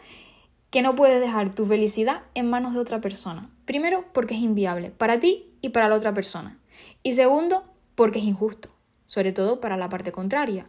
que 0.72 0.82
no 0.82 0.96
puedes 0.96 1.22
dejar 1.22 1.54
tu 1.54 1.68
felicidad 1.68 2.24
en 2.34 2.50
manos 2.50 2.74
de 2.74 2.80
otra 2.80 3.00
persona. 3.00 3.48
Primero, 3.66 4.04
porque 4.12 4.34
es 4.34 4.42
inviable 4.42 4.90
para 4.90 5.20
ti 5.20 5.54
y 5.62 5.70
para 5.70 5.88
la 5.88 5.96
otra 5.96 6.16
persona. 6.16 6.58
Y 7.04 7.14
segundo, 7.14 7.64
porque 7.94 8.18
es 8.18 8.26
injusto, 8.26 8.70
sobre 9.06 9.34
todo 9.34 9.62
para 9.62 9.78
la 9.78 9.88
parte 9.88 10.12
contraria. 10.12 10.68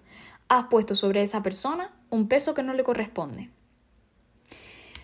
Has 0.48 0.66
puesto 0.66 0.94
sobre 0.94 1.22
esa 1.22 1.42
persona 1.42 1.90
un 2.10 2.28
peso 2.28 2.52
que 2.52 2.62
no 2.62 2.74
le 2.74 2.84
corresponde. 2.84 3.48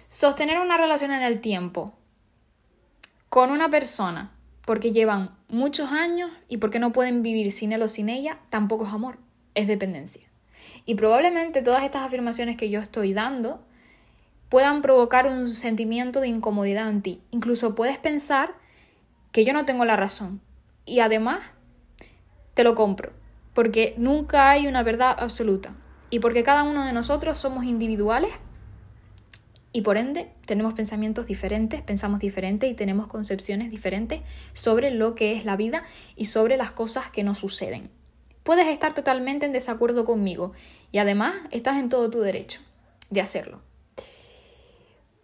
Sostener 0.09 0.59
una 0.59 0.79
relación 0.79 1.11
en 1.11 1.23
el 1.23 1.43
tiempo 1.43 1.93
con 3.29 3.50
una 3.50 3.69
persona 3.69 4.33
porque 4.65 4.93
llevan 4.93 5.37
muchos 5.49 5.93
años 5.93 6.31
y 6.49 6.57
porque 6.57 6.79
no 6.79 6.93
pueden 6.93 7.23
vivir 7.23 7.53
sin 7.53 7.73
él 7.73 7.83
o 7.83 7.88
sin 7.88 8.09
ella, 8.09 8.38
tampoco 8.49 8.87
es 8.87 8.93
amor, 8.93 9.19
es 9.55 9.67
dependencia. 9.67 10.27
Y 10.87 10.95
probablemente 10.95 11.61
todas 11.61 11.83
estas 11.83 12.07
afirmaciones 12.07 12.57
que 12.57 12.71
yo 12.71 12.81
estoy 12.81 13.12
dando 13.12 13.62
puedan 14.49 14.81
provocar 14.81 15.27
un 15.27 15.47
sentimiento 15.47 16.23
de 16.23 16.29
incomodidad 16.29 16.88
en 16.88 17.03
ti. 17.03 17.21
Incluso 17.31 17.75
puedes 17.75 17.99
pensar 17.99 18.55
que 19.31 19.45
yo 19.45 19.53
no 19.53 19.67
tengo 19.67 19.85
la 19.85 19.97
razón. 19.97 20.41
Y 20.87 21.00
además, 21.00 21.41
te 22.55 22.65
lo 22.65 22.75
compro, 22.75 23.12
porque 23.53 23.95
nunca 23.99 24.49
hay 24.49 24.69
una 24.69 24.83
verdad 24.83 25.15
absoluta. 25.19 25.75
Y 26.09 26.21
porque 26.21 26.45
cada 26.45 26.62
uno 26.62 26.87
de 26.87 26.95
nosotros 26.95 27.37
somos 27.37 27.65
individuales 27.65 28.31
y 29.72 29.82
por 29.82 29.98
ende 29.98 30.30
tenemos 30.46 30.75
pensamientos 30.75 31.26
diferentes, 31.26 31.82
pensamos 31.82 32.20
diferente 32.20 32.68
y 32.68 32.75
tenemos 32.75 33.06
concepciones 33.06 33.70
diferentes 33.70 34.22
sobre 34.52 34.90
lo 34.90 35.14
que 35.14 35.32
es 35.32 35.44
la 35.44 35.56
vida 35.56 35.84
y 36.16 36.26
sobre 36.26 36.56
las 36.56 36.70
cosas 36.72 37.10
que 37.10 37.22
nos 37.22 37.38
suceden 37.38 37.90
puedes 38.48 38.68
estar 38.68 38.94
totalmente 38.94 39.44
en 39.44 39.52
desacuerdo 39.52 40.06
conmigo 40.06 40.52
y 40.90 40.96
además 40.96 41.34
estás 41.50 41.76
en 41.76 41.90
todo 41.90 42.08
tu 42.08 42.20
derecho 42.20 42.62
de 43.10 43.20
hacerlo. 43.20 43.60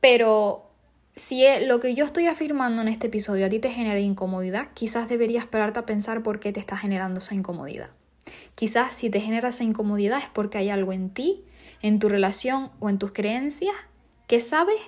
Pero 0.03 0.71
si 1.17 1.43
lo 1.65 1.81
que 1.81 1.95
yo 1.95 2.05
estoy 2.05 2.27
afirmando 2.27 2.83
en 2.83 2.89
este 2.89 3.07
episodio 3.07 3.47
a 3.47 3.49
ti 3.49 3.61
te 3.61 3.71
genera 3.71 3.99
incomodidad, 3.99 4.69
quizás 4.75 5.09
deberías 5.09 5.45
esperarte 5.45 5.79
a 5.79 5.87
pensar 5.87 6.23
por 6.23 6.39
qué 6.39 6.53
te 6.53 6.61
está 6.61 6.77
generando 6.77 7.17
esa 7.17 7.35
incomodidad. 7.35 7.89
Quizás 8.57 8.93
si 8.93 9.09
te 9.09 9.23
genera 9.23 9.49
esa 9.49 9.65
incomodidad 9.65 10.19
es 10.19 10.29
porque 10.31 10.59
hay 10.59 10.69
algo 10.69 10.93
en 10.93 11.09
ti, 11.09 11.47
en 11.81 12.01
tu 12.01 12.11
relación 12.11 12.73
o 12.79 12.91
en 12.91 12.99
tus 12.99 13.13
creencias 13.13 13.75
que 14.27 14.41
sabes 14.41 14.81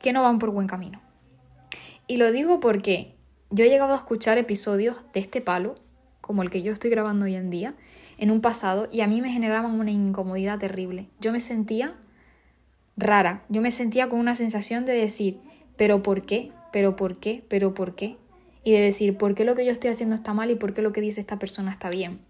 que 0.00 0.12
no 0.12 0.22
van 0.22 0.38
por 0.38 0.50
buen 0.50 0.66
camino. 0.66 1.00
Y 2.06 2.16
lo 2.16 2.32
digo 2.32 2.60
porque 2.60 3.14
yo 3.50 3.64
he 3.64 3.68
llegado 3.68 3.92
a 3.94 3.98
escuchar 3.98 4.38
episodios 4.38 4.96
de 5.12 5.20
este 5.20 5.40
palo 5.40 5.74
como 6.20 6.42
el 6.42 6.50
que 6.50 6.62
yo 6.62 6.72
estoy 6.72 6.90
grabando 6.90 7.24
hoy 7.24 7.34
en 7.34 7.50
día, 7.50 7.74
en 8.16 8.30
un 8.30 8.40
pasado, 8.40 8.88
y 8.92 9.00
a 9.00 9.08
mí 9.08 9.20
me 9.20 9.32
generaban 9.32 9.72
una 9.72 9.90
incomodidad 9.90 10.58
terrible. 10.60 11.08
Yo 11.20 11.32
me 11.32 11.40
sentía 11.40 11.94
rara, 12.96 13.42
yo 13.48 13.60
me 13.60 13.72
sentía 13.72 14.08
con 14.08 14.20
una 14.20 14.36
sensación 14.36 14.84
de 14.84 14.92
decir, 14.92 15.40
pero 15.76 16.02
¿por 16.04 16.22
qué? 16.22 16.52
¿Pero 16.72 16.94
por 16.94 17.16
qué? 17.18 17.44
¿Pero 17.48 17.74
por 17.74 17.96
qué? 17.96 18.16
Y 18.62 18.72
de 18.72 18.80
decir, 18.80 19.16
¿por 19.16 19.34
qué 19.34 19.44
lo 19.44 19.56
que 19.56 19.64
yo 19.64 19.72
estoy 19.72 19.90
haciendo 19.90 20.14
está 20.14 20.34
mal 20.34 20.50
y 20.50 20.54
por 20.54 20.74
qué 20.74 20.82
lo 20.82 20.92
que 20.92 21.00
dice 21.00 21.20
esta 21.20 21.38
persona 21.38 21.72
está 21.72 21.90
bien? 21.90 22.20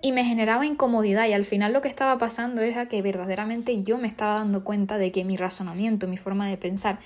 Y 0.00 0.12
me 0.12 0.24
generaba 0.24 0.64
incomodidad 0.64 1.26
y 1.26 1.32
al 1.32 1.44
final 1.44 1.72
lo 1.72 1.82
que 1.82 1.88
estaba 1.88 2.18
pasando 2.18 2.62
era 2.62 2.86
que 2.86 3.02
verdaderamente 3.02 3.82
yo 3.82 3.98
me 3.98 4.06
estaba 4.06 4.34
dando 4.34 4.62
cuenta 4.62 4.96
de 4.96 5.10
que 5.10 5.24
mi 5.24 5.36
razonamiento, 5.36 6.06
mi 6.06 6.16
forma 6.16 6.46
de 6.46 6.56
pensar 6.56 7.00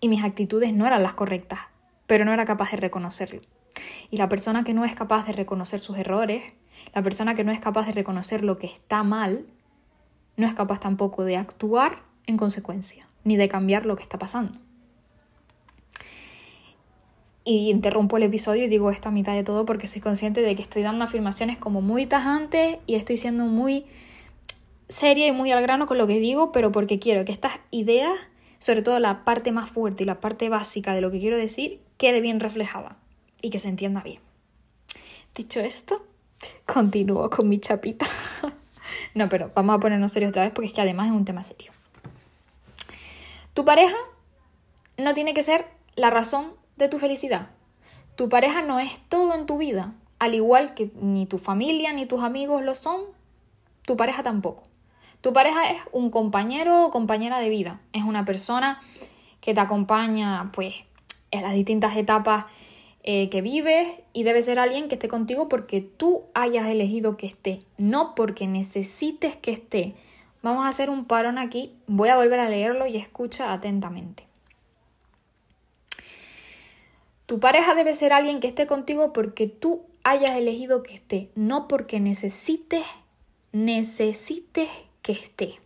y 0.00 0.08
mis 0.08 0.22
actitudes 0.22 0.74
no 0.74 0.86
eran 0.86 1.02
las 1.02 1.14
correctas, 1.14 1.60
pero 2.06 2.26
no 2.26 2.34
era 2.34 2.44
capaz 2.44 2.72
de 2.72 2.76
reconocerlo. 2.76 3.40
Y 4.10 4.18
la 4.18 4.28
persona 4.28 4.62
que 4.62 4.74
no 4.74 4.84
es 4.84 4.94
capaz 4.94 5.26
de 5.26 5.32
reconocer 5.32 5.80
sus 5.80 5.96
errores, 5.96 6.42
la 6.94 7.02
persona 7.02 7.34
que 7.34 7.44
no 7.44 7.52
es 7.52 7.60
capaz 7.60 7.86
de 7.86 7.92
reconocer 7.92 8.44
lo 8.44 8.58
que 8.58 8.66
está 8.66 9.02
mal, 9.02 9.46
no 10.36 10.46
es 10.46 10.52
capaz 10.52 10.80
tampoco 10.80 11.24
de 11.24 11.38
actuar 11.38 12.02
en 12.26 12.36
consecuencia, 12.36 13.08
ni 13.24 13.36
de 13.36 13.48
cambiar 13.48 13.86
lo 13.86 13.96
que 13.96 14.02
está 14.02 14.18
pasando. 14.18 14.58
Y 17.44 17.70
interrumpo 17.70 18.16
el 18.16 18.22
episodio 18.22 18.64
y 18.64 18.68
digo 18.68 18.90
esto 18.90 19.10
a 19.10 19.12
mitad 19.12 19.34
de 19.34 19.44
todo 19.44 19.66
porque 19.66 19.86
soy 19.86 20.00
consciente 20.00 20.40
de 20.40 20.56
que 20.56 20.62
estoy 20.62 20.82
dando 20.82 21.04
afirmaciones 21.04 21.58
como 21.58 21.82
muy 21.82 22.06
tajantes 22.06 22.78
y 22.86 22.94
estoy 22.94 23.18
siendo 23.18 23.44
muy 23.44 23.84
seria 24.88 25.26
y 25.26 25.32
muy 25.32 25.52
al 25.52 25.60
grano 25.62 25.86
con 25.86 25.98
lo 25.98 26.06
que 26.06 26.20
digo, 26.20 26.52
pero 26.52 26.72
porque 26.72 26.98
quiero 26.98 27.24
que 27.24 27.32
estas 27.32 27.52
ideas, 27.70 28.12
sobre 28.58 28.80
todo 28.80 28.98
la 28.98 29.24
parte 29.24 29.52
más 29.52 29.70
fuerte 29.70 30.04
y 30.04 30.06
la 30.06 30.20
parte 30.20 30.48
básica 30.48 30.94
de 30.94 31.02
lo 31.02 31.10
que 31.10 31.18
quiero 31.18 31.36
decir, 31.36 31.80
quede 31.98 32.20
bien 32.20 32.40
reflejada 32.40 32.96
y 33.42 33.50
que 33.50 33.58
se 33.58 33.68
entienda 33.68 34.02
bien. 34.02 34.20
Dicho 35.34 35.60
esto, 35.60 36.06
continúo 36.64 37.28
con 37.28 37.48
mi 37.48 37.58
chapita. 37.58 38.06
no, 39.14 39.28
pero 39.28 39.50
vamos 39.54 39.76
a 39.76 39.80
ponernos 39.80 40.12
serios 40.12 40.30
otra 40.30 40.44
vez 40.44 40.52
porque 40.52 40.68
es 40.68 40.72
que 40.72 40.80
además 40.80 41.08
es 41.08 41.12
un 41.12 41.24
tema 41.24 41.42
serio. 41.42 41.72
Tu 43.52 43.64
pareja 43.64 43.96
no 44.96 45.12
tiene 45.14 45.34
que 45.34 45.42
ser 45.42 45.66
la 45.96 46.10
razón 46.10 46.52
de 46.76 46.88
tu 46.88 46.98
felicidad. 46.98 47.48
Tu 48.16 48.28
pareja 48.28 48.62
no 48.62 48.78
es 48.78 48.90
todo 49.08 49.34
en 49.34 49.46
tu 49.46 49.58
vida, 49.58 49.94
al 50.18 50.34
igual 50.34 50.74
que 50.74 50.90
ni 51.00 51.26
tu 51.26 51.38
familia 51.38 51.92
ni 51.92 52.06
tus 52.06 52.22
amigos 52.22 52.62
lo 52.62 52.74
son, 52.74 53.02
tu 53.82 53.96
pareja 53.96 54.22
tampoco. 54.22 54.64
Tu 55.20 55.32
pareja 55.32 55.70
es 55.70 55.78
un 55.92 56.10
compañero 56.10 56.86
o 56.86 56.90
compañera 56.90 57.38
de 57.38 57.48
vida, 57.48 57.80
es 57.92 58.04
una 58.04 58.24
persona 58.24 58.80
que 59.40 59.54
te 59.54 59.60
acompaña 59.60 60.50
pues 60.52 60.74
en 61.30 61.42
las 61.42 61.54
distintas 61.54 61.96
etapas 61.96 62.46
eh, 63.02 63.28
que 63.28 63.42
vives 63.42 63.88
y 64.12 64.22
debe 64.22 64.40
ser 64.40 64.58
alguien 64.58 64.88
que 64.88 64.94
esté 64.94 65.08
contigo 65.08 65.48
porque 65.48 65.82
tú 65.82 66.22
hayas 66.32 66.66
elegido 66.68 67.16
que 67.16 67.26
esté, 67.26 67.60
no 67.76 68.14
porque 68.14 68.46
necesites 68.46 69.36
que 69.36 69.52
esté. 69.52 69.94
Vamos 70.42 70.64
a 70.64 70.68
hacer 70.68 70.88
un 70.88 71.04
parón 71.04 71.38
aquí, 71.38 71.74
voy 71.86 72.10
a 72.10 72.16
volver 72.16 72.40
a 72.40 72.48
leerlo 72.48 72.86
y 72.86 72.96
escucha 72.96 73.52
atentamente. 73.52 74.23
Tu 77.26 77.40
pareja 77.40 77.74
debe 77.74 77.94
ser 77.94 78.12
alguien 78.12 78.40
que 78.40 78.48
esté 78.48 78.66
contigo 78.66 79.12
porque 79.12 79.46
tú 79.46 79.82
hayas 80.02 80.36
elegido 80.36 80.82
que 80.82 80.94
esté, 80.94 81.30
no 81.34 81.66
porque 81.68 81.98
necesites, 81.98 82.84
necesites 83.52 84.68
que 85.00 85.12
esté. 85.12 85.60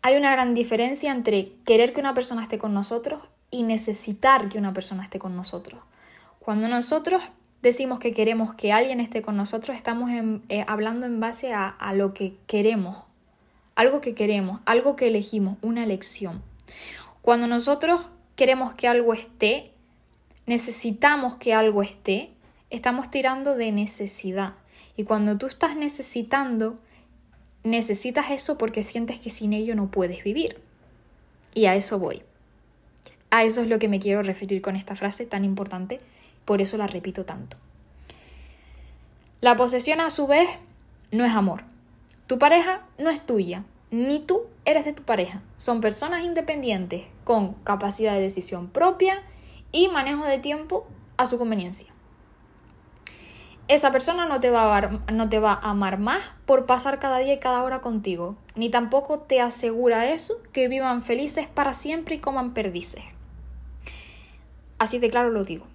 Hay 0.00 0.16
una 0.16 0.30
gran 0.30 0.54
diferencia 0.54 1.10
entre 1.10 1.52
querer 1.64 1.92
que 1.92 2.00
una 2.00 2.14
persona 2.14 2.42
esté 2.42 2.58
con 2.58 2.72
nosotros 2.72 3.22
y 3.50 3.64
necesitar 3.64 4.48
que 4.48 4.58
una 4.58 4.72
persona 4.72 5.02
esté 5.02 5.18
con 5.18 5.34
nosotros. 5.34 5.82
Cuando 6.38 6.68
nosotros 6.68 7.20
decimos 7.60 7.98
que 7.98 8.14
queremos 8.14 8.54
que 8.54 8.72
alguien 8.72 9.00
esté 9.00 9.22
con 9.22 9.36
nosotros, 9.36 9.76
estamos 9.76 10.10
eh, 10.48 10.64
hablando 10.68 11.06
en 11.06 11.18
base 11.18 11.52
a, 11.52 11.68
a 11.68 11.92
lo 11.94 12.14
que 12.14 12.36
queremos, 12.46 12.98
algo 13.74 14.00
que 14.00 14.14
queremos, 14.14 14.60
algo 14.66 14.94
que 14.94 15.08
elegimos, 15.08 15.58
una 15.62 15.82
elección. 15.82 16.42
Cuando 17.22 17.48
nosotros 17.48 18.02
queremos 18.36 18.74
que 18.74 18.86
algo 18.86 19.14
esté, 19.14 19.72
necesitamos 20.48 21.36
que 21.36 21.54
algo 21.54 21.82
esté, 21.82 22.30
estamos 22.70 23.10
tirando 23.10 23.54
de 23.54 23.70
necesidad. 23.70 24.54
Y 24.96 25.04
cuando 25.04 25.36
tú 25.36 25.46
estás 25.46 25.76
necesitando, 25.76 26.78
necesitas 27.62 28.30
eso 28.30 28.58
porque 28.58 28.82
sientes 28.82 29.20
que 29.20 29.30
sin 29.30 29.52
ello 29.52 29.76
no 29.76 29.90
puedes 29.90 30.24
vivir. 30.24 30.58
Y 31.54 31.66
a 31.66 31.76
eso 31.76 31.98
voy. 31.98 32.22
A 33.30 33.44
eso 33.44 33.60
es 33.60 33.68
lo 33.68 33.78
que 33.78 33.88
me 33.88 34.00
quiero 34.00 34.22
referir 34.22 34.62
con 34.62 34.74
esta 34.74 34.96
frase 34.96 35.26
tan 35.26 35.44
importante 35.44 36.00
por 36.46 36.62
eso 36.62 36.78
la 36.78 36.86
repito 36.86 37.26
tanto. 37.26 37.58
La 39.42 39.54
posesión 39.54 40.00
a 40.00 40.10
su 40.10 40.26
vez 40.26 40.48
no 41.12 41.26
es 41.26 41.32
amor. 41.32 41.62
Tu 42.26 42.38
pareja 42.38 42.86
no 42.96 43.10
es 43.10 43.20
tuya, 43.20 43.64
ni 43.90 44.20
tú 44.20 44.46
eres 44.64 44.86
de 44.86 44.94
tu 44.94 45.02
pareja. 45.02 45.42
Son 45.58 45.82
personas 45.82 46.24
independientes 46.24 47.04
con 47.24 47.52
capacidad 47.64 48.14
de 48.14 48.22
decisión 48.22 48.68
propia 48.68 49.22
y 49.72 49.88
manejo 49.88 50.24
de 50.24 50.38
tiempo 50.38 50.86
a 51.16 51.26
su 51.26 51.38
conveniencia. 51.38 51.88
Esa 53.68 53.92
persona 53.92 54.24
no 54.24 54.40
te, 54.40 54.50
va 54.50 54.74
a 54.74 54.80
no 55.12 55.28
te 55.28 55.40
va 55.40 55.52
a 55.52 55.70
amar 55.70 55.98
más 55.98 56.22
por 56.46 56.64
pasar 56.64 56.98
cada 56.98 57.18
día 57.18 57.34
y 57.34 57.38
cada 57.38 57.62
hora 57.62 57.80
contigo, 57.80 58.36
ni 58.54 58.70
tampoco 58.70 59.18
te 59.18 59.42
asegura 59.42 60.10
eso, 60.10 60.40
que 60.52 60.68
vivan 60.68 61.02
felices 61.02 61.48
para 61.48 61.74
siempre 61.74 62.14
y 62.14 62.18
coman 62.18 62.54
perdices. 62.54 63.04
Así 64.78 64.98
de 64.98 65.10
claro 65.10 65.30
lo 65.30 65.44
digo. 65.44 65.66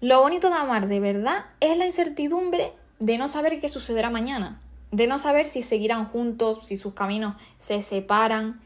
Lo 0.00 0.20
bonito 0.20 0.48
de 0.48 0.54
amar 0.54 0.86
de 0.86 1.00
verdad 1.00 1.46
es 1.58 1.76
la 1.76 1.86
incertidumbre 1.86 2.72
de 3.00 3.18
no 3.18 3.26
saber 3.26 3.60
qué 3.60 3.68
sucederá 3.68 4.10
mañana, 4.10 4.60
de 4.92 5.08
no 5.08 5.18
saber 5.18 5.46
si 5.46 5.62
seguirán 5.62 6.06
juntos, 6.06 6.60
si 6.66 6.76
sus 6.76 6.94
caminos 6.94 7.34
se 7.58 7.82
separan. 7.82 8.60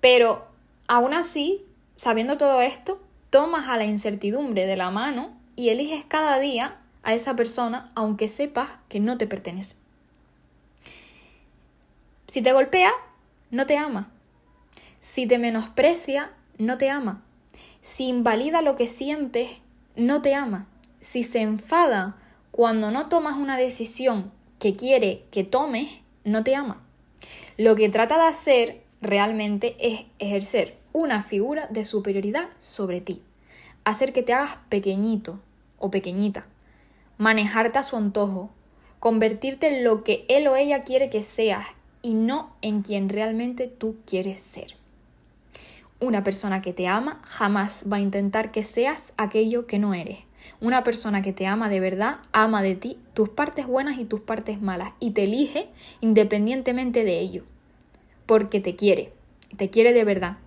Pero 0.00 0.46
aún 0.88 1.14
así, 1.14 1.64
sabiendo 1.94 2.38
todo 2.38 2.60
esto, 2.60 2.98
tomas 3.30 3.68
a 3.68 3.76
la 3.76 3.84
incertidumbre 3.84 4.66
de 4.66 4.76
la 4.76 4.90
mano 4.90 5.30
y 5.56 5.70
eliges 5.70 6.04
cada 6.06 6.38
día 6.38 6.78
a 7.02 7.14
esa 7.14 7.36
persona 7.36 7.90
aunque 7.94 8.28
sepas 8.28 8.68
que 8.88 9.00
no 9.00 9.18
te 9.18 9.26
pertenece. 9.26 9.76
Si 12.26 12.42
te 12.42 12.52
golpea, 12.52 12.92
no 13.50 13.66
te 13.66 13.76
ama. 13.76 14.10
Si 15.00 15.26
te 15.26 15.38
menosprecia, 15.38 16.30
no 16.58 16.78
te 16.78 16.90
ama. 16.90 17.22
Si 17.82 18.08
invalida 18.08 18.60
lo 18.62 18.76
que 18.76 18.86
sientes, 18.86 19.50
no 19.96 20.20
te 20.22 20.34
ama. 20.34 20.66
Si 21.00 21.22
se 21.22 21.40
enfada 21.40 22.16
cuando 22.50 22.90
no 22.90 23.08
tomas 23.08 23.36
una 23.36 23.56
decisión 23.56 24.30
que 24.58 24.76
quiere 24.76 25.24
que 25.30 25.44
tomes, 25.44 25.88
no 26.24 26.44
te 26.44 26.54
ama. 26.54 26.82
Lo 27.56 27.76
que 27.76 27.88
trata 27.88 28.18
de 28.18 28.26
hacer 28.26 28.82
realmente 29.00 29.76
es 29.80 30.02
ejercer 30.18 30.77
una 30.92 31.22
figura 31.22 31.66
de 31.68 31.84
superioridad 31.84 32.48
sobre 32.58 33.00
ti, 33.00 33.22
hacer 33.84 34.12
que 34.12 34.22
te 34.22 34.32
hagas 34.32 34.56
pequeñito 34.68 35.40
o 35.78 35.90
pequeñita, 35.90 36.46
manejarte 37.18 37.78
a 37.78 37.82
su 37.82 37.96
antojo, 37.96 38.50
convertirte 39.00 39.68
en 39.68 39.84
lo 39.84 40.04
que 40.04 40.24
él 40.28 40.48
o 40.48 40.56
ella 40.56 40.84
quiere 40.84 41.10
que 41.10 41.22
seas 41.22 41.66
y 42.02 42.14
no 42.14 42.50
en 42.62 42.82
quien 42.82 43.08
realmente 43.08 43.66
tú 43.66 43.96
quieres 44.06 44.40
ser. 44.40 44.76
Una 46.00 46.22
persona 46.22 46.62
que 46.62 46.72
te 46.72 46.86
ama 46.86 47.20
jamás 47.24 47.84
va 47.90 47.96
a 47.96 48.00
intentar 48.00 48.52
que 48.52 48.62
seas 48.62 49.12
aquello 49.16 49.66
que 49.66 49.80
no 49.80 49.94
eres. 49.94 50.18
Una 50.60 50.84
persona 50.84 51.22
que 51.22 51.32
te 51.32 51.46
ama 51.46 51.68
de 51.68 51.80
verdad 51.80 52.18
ama 52.32 52.62
de 52.62 52.76
ti 52.76 52.98
tus 53.14 53.28
partes 53.28 53.66
buenas 53.66 53.98
y 53.98 54.04
tus 54.04 54.20
partes 54.20 54.62
malas 54.62 54.92
y 55.00 55.10
te 55.10 55.24
elige 55.24 55.68
independientemente 56.00 57.02
de 57.02 57.18
ello. 57.18 57.44
Porque 58.26 58.60
te 58.60 58.76
quiere, 58.76 59.12
te 59.56 59.70
quiere 59.70 59.92
de 59.92 60.04
verdad, 60.04 60.38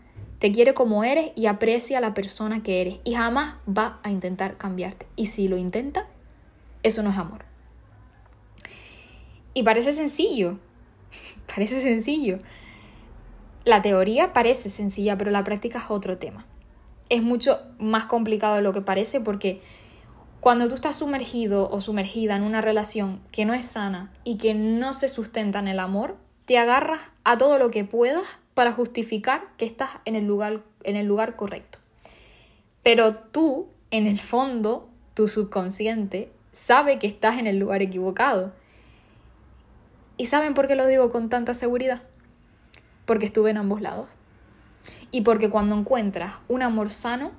te 0.42 0.52
quiere 0.52 0.74
como 0.74 1.04
eres 1.04 1.30
y 1.36 1.46
aprecia 1.46 2.00
a 2.00 2.02
la 2.02 2.16
persona 2.16 2.64
que 2.64 2.82
eres 2.82 2.96
y 3.04 3.14
jamás 3.14 3.58
va 3.70 4.00
a 4.02 4.10
intentar 4.10 4.58
cambiarte. 4.58 5.06
Y 5.16 5.28
si 5.28 5.48
lo 5.48 5.56
intenta, 5.56 6.08
eso 6.82 7.04
no 7.04 7.12
es 7.12 7.18
amor. 7.18 7.46
Y 9.54 9.62
parece 9.62 9.92
sencillo, 9.92 10.58
parece 11.56 11.80
sencillo. 11.80 12.40
La 13.66 13.84
teoría 13.84 14.34
parece 14.34 14.70
sencilla, 14.70 15.16
pero 15.16 15.30
la 15.30 15.44
práctica 15.44 15.78
es 15.78 15.92
otro 15.92 16.18
tema. 16.18 16.48
Es 17.10 17.22
mucho 17.22 17.60
más 17.78 18.06
complicado 18.06 18.56
de 18.56 18.64
lo 18.64 18.74
que 18.74 18.82
parece 18.82 19.22
porque 19.22 19.62
cuando 20.40 20.68
tú 20.68 20.74
estás 20.74 20.96
sumergido 20.96 21.70
o 21.70 21.82
sumergida 21.82 22.36
en 22.36 22.42
una 22.42 22.62
relación 22.62 23.22
que 23.32 23.46
no 23.46 23.54
es 23.54 23.66
sana 23.66 24.12
y 24.24 24.38
que 24.38 24.56
no 24.56 24.96
se 24.96 25.08
sustenta 25.08 25.60
en 25.60 25.68
el 25.68 25.80
amor, 25.80 26.18
te 26.46 26.58
agarras 26.58 27.02
a 27.24 27.38
todo 27.38 27.60
lo 27.60 27.70
que 27.70 27.84
puedas 27.84 28.24
para 28.62 28.74
justificar 28.74 29.42
que 29.58 29.66
estás 29.66 29.90
en 30.06 30.16
el 30.16 30.28
lugar, 30.28 30.62
en 30.84 30.96
el 30.96 31.08
lugar 31.08 31.36
correcto. 31.36 31.80
Pero 32.84 33.16
tú, 33.16 33.70
en 33.90 34.06
el 34.06 34.20
fondo, 34.20 34.88
tu 35.16 35.28
subconsciente 35.28 36.32
sabe 36.54 37.00
que 37.00 37.08
estás 37.08 37.40
en 37.40 37.48
el 37.48 37.58
lugar 37.58 37.82
equivocado 37.82 38.54
¿Y 40.16 40.28
saben 40.28 40.54
por 40.54 40.68
qué 40.68 40.76
lo 40.76 40.86
digo 40.86 41.10
con 41.10 41.30
tanta 41.30 41.56
seguridad? 41.56 42.04
Porque 43.08 43.26
estuve 43.26 43.50
en 43.50 43.58
ambos 43.58 43.82
lados. 43.82 44.08
Y 45.10 45.22
porque 45.22 45.50
cuando 45.50 45.76
encuentras 45.76 46.36
un 46.48 46.62
amor 46.62 46.92
sano, 46.92 47.32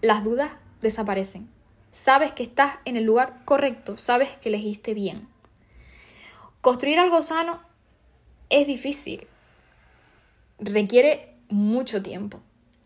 las 0.00 0.24
dudas 0.24 0.50
desaparecen. 0.82 1.48
Sabes 1.92 2.32
que 2.32 2.42
estás 2.42 2.78
en 2.84 2.96
el 2.96 3.04
lugar 3.04 3.44
correcto, 3.44 3.96
sabes 3.96 4.30
que 4.38 4.48
elegiste 4.48 4.94
bien. 4.94 5.28
Construir 6.60 6.98
algo 6.98 7.22
sano 7.22 7.60
es 8.50 8.66
difícil. 8.66 9.28
Requiere 10.58 11.34
mucho 11.48 12.02
tiempo, 12.02 12.40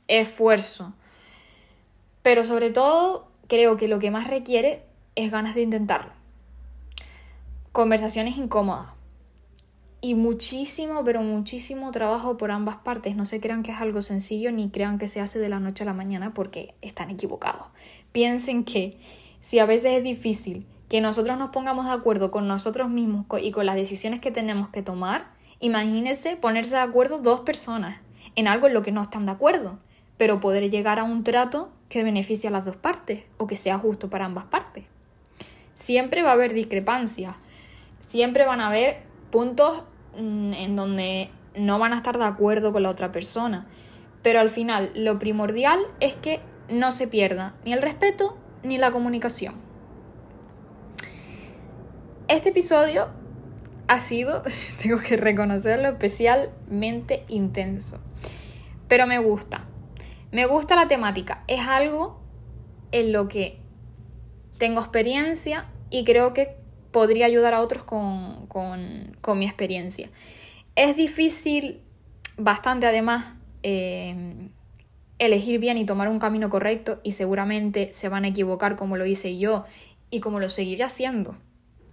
esfuerzo. 0.07 0.95
Pero 2.23 2.45
sobre 2.45 2.71
todo, 2.71 3.29
creo 3.47 3.77
que 3.77 3.89
lo 3.89 3.99
que 3.99 4.11
más 4.11 4.29
requiere 4.29 4.83
es 5.15 5.31
ganas 5.31 5.55
de 5.55 5.63
intentarlo. 5.63 6.13
Conversaciones 7.73 8.37
incómodas, 8.37 8.99
y 10.01 10.15
muchísimo, 10.15 11.03
pero 11.05 11.23
muchísimo 11.23 11.91
trabajo 11.91 12.37
por 12.37 12.51
ambas 12.51 12.77
partes. 12.77 13.17
No 13.17 13.25
se 13.25 13.41
crean 13.41 13.63
que 13.63 13.73
es 13.73 13.81
algo 13.81 14.01
sencillo 14.03 14.53
ni 14.53 14.71
crean 14.71 14.99
que 14.99 15.09
se 15.09 15.21
hace 15.21 15.39
de 15.39 15.49
la 15.49 15.61
noche 15.61 15.83
a 15.83 15.87
la 15.87 15.93
mañana 15.93 16.35
porque 16.35 16.75
están 16.83 17.11
equivocados. 17.11 17.67
Piensen 18.13 18.65
que 18.65 18.99
si 19.41 19.59
a 19.59 19.67
veces 19.67 19.93
es 19.99 20.05
difícil 20.05 20.67
que 20.89 21.01
nosotros 21.01 21.37
nos 21.37 21.51
pongamos 21.51 21.87
de 21.87 21.93
acuerdo 21.93 22.31
con 22.31 22.49
nosotros 22.49 22.89
mismos 22.89 23.27
y 23.43 23.51
con 23.51 23.67
las 23.67 23.77
decisiones 23.77 24.21
que 24.21 24.31
tenemos 24.31 24.69
que 24.69 24.83
tomar, 24.83 25.33
imagínense 25.61 26.37
ponerse 26.37 26.77
de 26.77 26.83
acuerdo 26.83 27.19
dos 27.19 27.41
personas 27.41 28.01
en 28.37 28.49
algo 28.49 28.67
en 28.67 28.75
lo 28.75 28.83
que 28.83 28.93
no 28.93 29.03
están 29.03 29.27
de 29.27 29.33
acuerdo, 29.33 29.79
pero 30.17 30.41
poder 30.41 30.71
llegar 30.71 30.99
a 30.99 31.05
un 31.05 31.25
trato 31.25 31.71
que 31.89 32.05
beneficie 32.05 32.49
a 32.49 32.53
las 32.53 32.65
dos 32.65 32.77
partes 32.77 33.25
o 33.39 33.47
que 33.47 33.57
sea 33.57 33.79
justo 33.79 34.11
para 34.11 34.27
ambas 34.27 34.45
partes. 34.45 34.85
Siempre 35.75 36.23
va 36.23 36.31
a 36.31 36.35
haber 36.35 36.53
discrepancias, 36.53 37.35
siempre 38.01 38.45
van 38.45 38.61
a 38.61 38.69
haber 38.69 39.03
puntos 39.31 39.83
mm, 40.17 40.53
en 40.53 40.77
donde 40.77 41.31
no 41.57 41.79
van 41.79 41.93
a 41.93 41.97
estar 41.97 42.19
de 42.19 42.25
acuerdo 42.25 42.73
con 42.73 42.83
la 42.83 42.91
otra 42.91 43.13
persona. 43.13 43.67
Pero 44.23 44.41
al 44.41 44.51
final 44.51 44.93
lo 44.95 45.19
primordial 45.19 45.81
es 46.01 46.15
que 46.15 46.41
no 46.69 46.93
se 46.93 47.07
pierda 47.07 47.55
ni 47.65 47.73
el 47.73 47.83
respeto 47.83 48.37
ni 48.63 48.79
la 48.79 48.91
comunicación. 48.91 49.55
Este 52.27 52.51
episodio 52.51 53.09
ha 53.89 54.01
sido, 54.01 54.43
tengo 54.83 54.99
que 55.01 55.17
reconocerlo, 55.17 55.89
especialmente 55.89 57.25
intenso. 57.29 57.99
Pero 58.87 59.07
me 59.07 59.19
gusta. 59.19 59.65
Me 60.31 60.47
gusta 60.47 60.77
la 60.77 60.89
temática. 60.89 61.43
Es 61.49 61.67
algo 61.67 62.21
en 62.93 63.13
lo 63.13 63.29
que 63.29 63.59
tengo 64.59 64.81
experiencia 64.81 65.67
y 65.91 66.05
creo 66.05 66.35
que 66.35 66.57
podría 66.93 67.27
ayudar 67.27 67.55
a 67.55 67.61
otros 67.61 67.83
con, 67.85 68.47
mi 69.37 69.47
experiencia. 69.47 70.11
Es 70.75 70.97
difícil, 70.97 71.83
bastante 72.37 72.87
además, 72.87 73.35
eh, 73.63 74.51
elegir 75.19 75.61
bien 75.61 75.77
y 75.79 75.85
tomar 75.85 76.09
un 76.09 76.19
camino 76.19 76.49
correcto 76.51 77.01
y 77.03 77.13
seguramente 77.13 77.93
se 77.93 78.09
van 78.09 78.25
a 78.25 78.29
equivocar 78.29 78.77
como 78.77 78.97
lo 78.97 79.05
hice 79.07 79.39
yo 79.39 79.65
y 80.11 80.21
como 80.21 80.41
lo 80.41 80.49
seguiré 80.49 80.85
haciendo. 80.85 81.37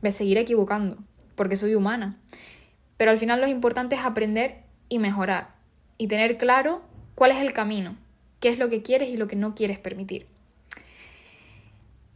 Me 0.01 0.11
seguiré 0.11 0.41
equivocando 0.41 0.97
porque 1.35 1.57
soy 1.57 1.75
humana. 1.75 2.17
Pero 2.97 3.11
al 3.11 3.17
final 3.17 3.41
lo 3.41 3.47
importante 3.47 3.95
es 3.95 4.01
aprender 4.01 4.57
y 4.89 4.99
mejorar 4.99 5.49
y 5.97 6.07
tener 6.07 6.37
claro 6.37 6.81
cuál 7.15 7.31
es 7.31 7.37
el 7.37 7.53
camino, 7.53 7.95
qué 8.39 8.49
es 8.49 8.59
lo 8.59 8.69
que 8.69 8.81
quieres 8.81 9.09
y 9.09 9.17
lo 9.17 9.27
que 9.27 9.35
no 9.35 9.55
quieres 9.55 9.79
permitir. 9.79 10.27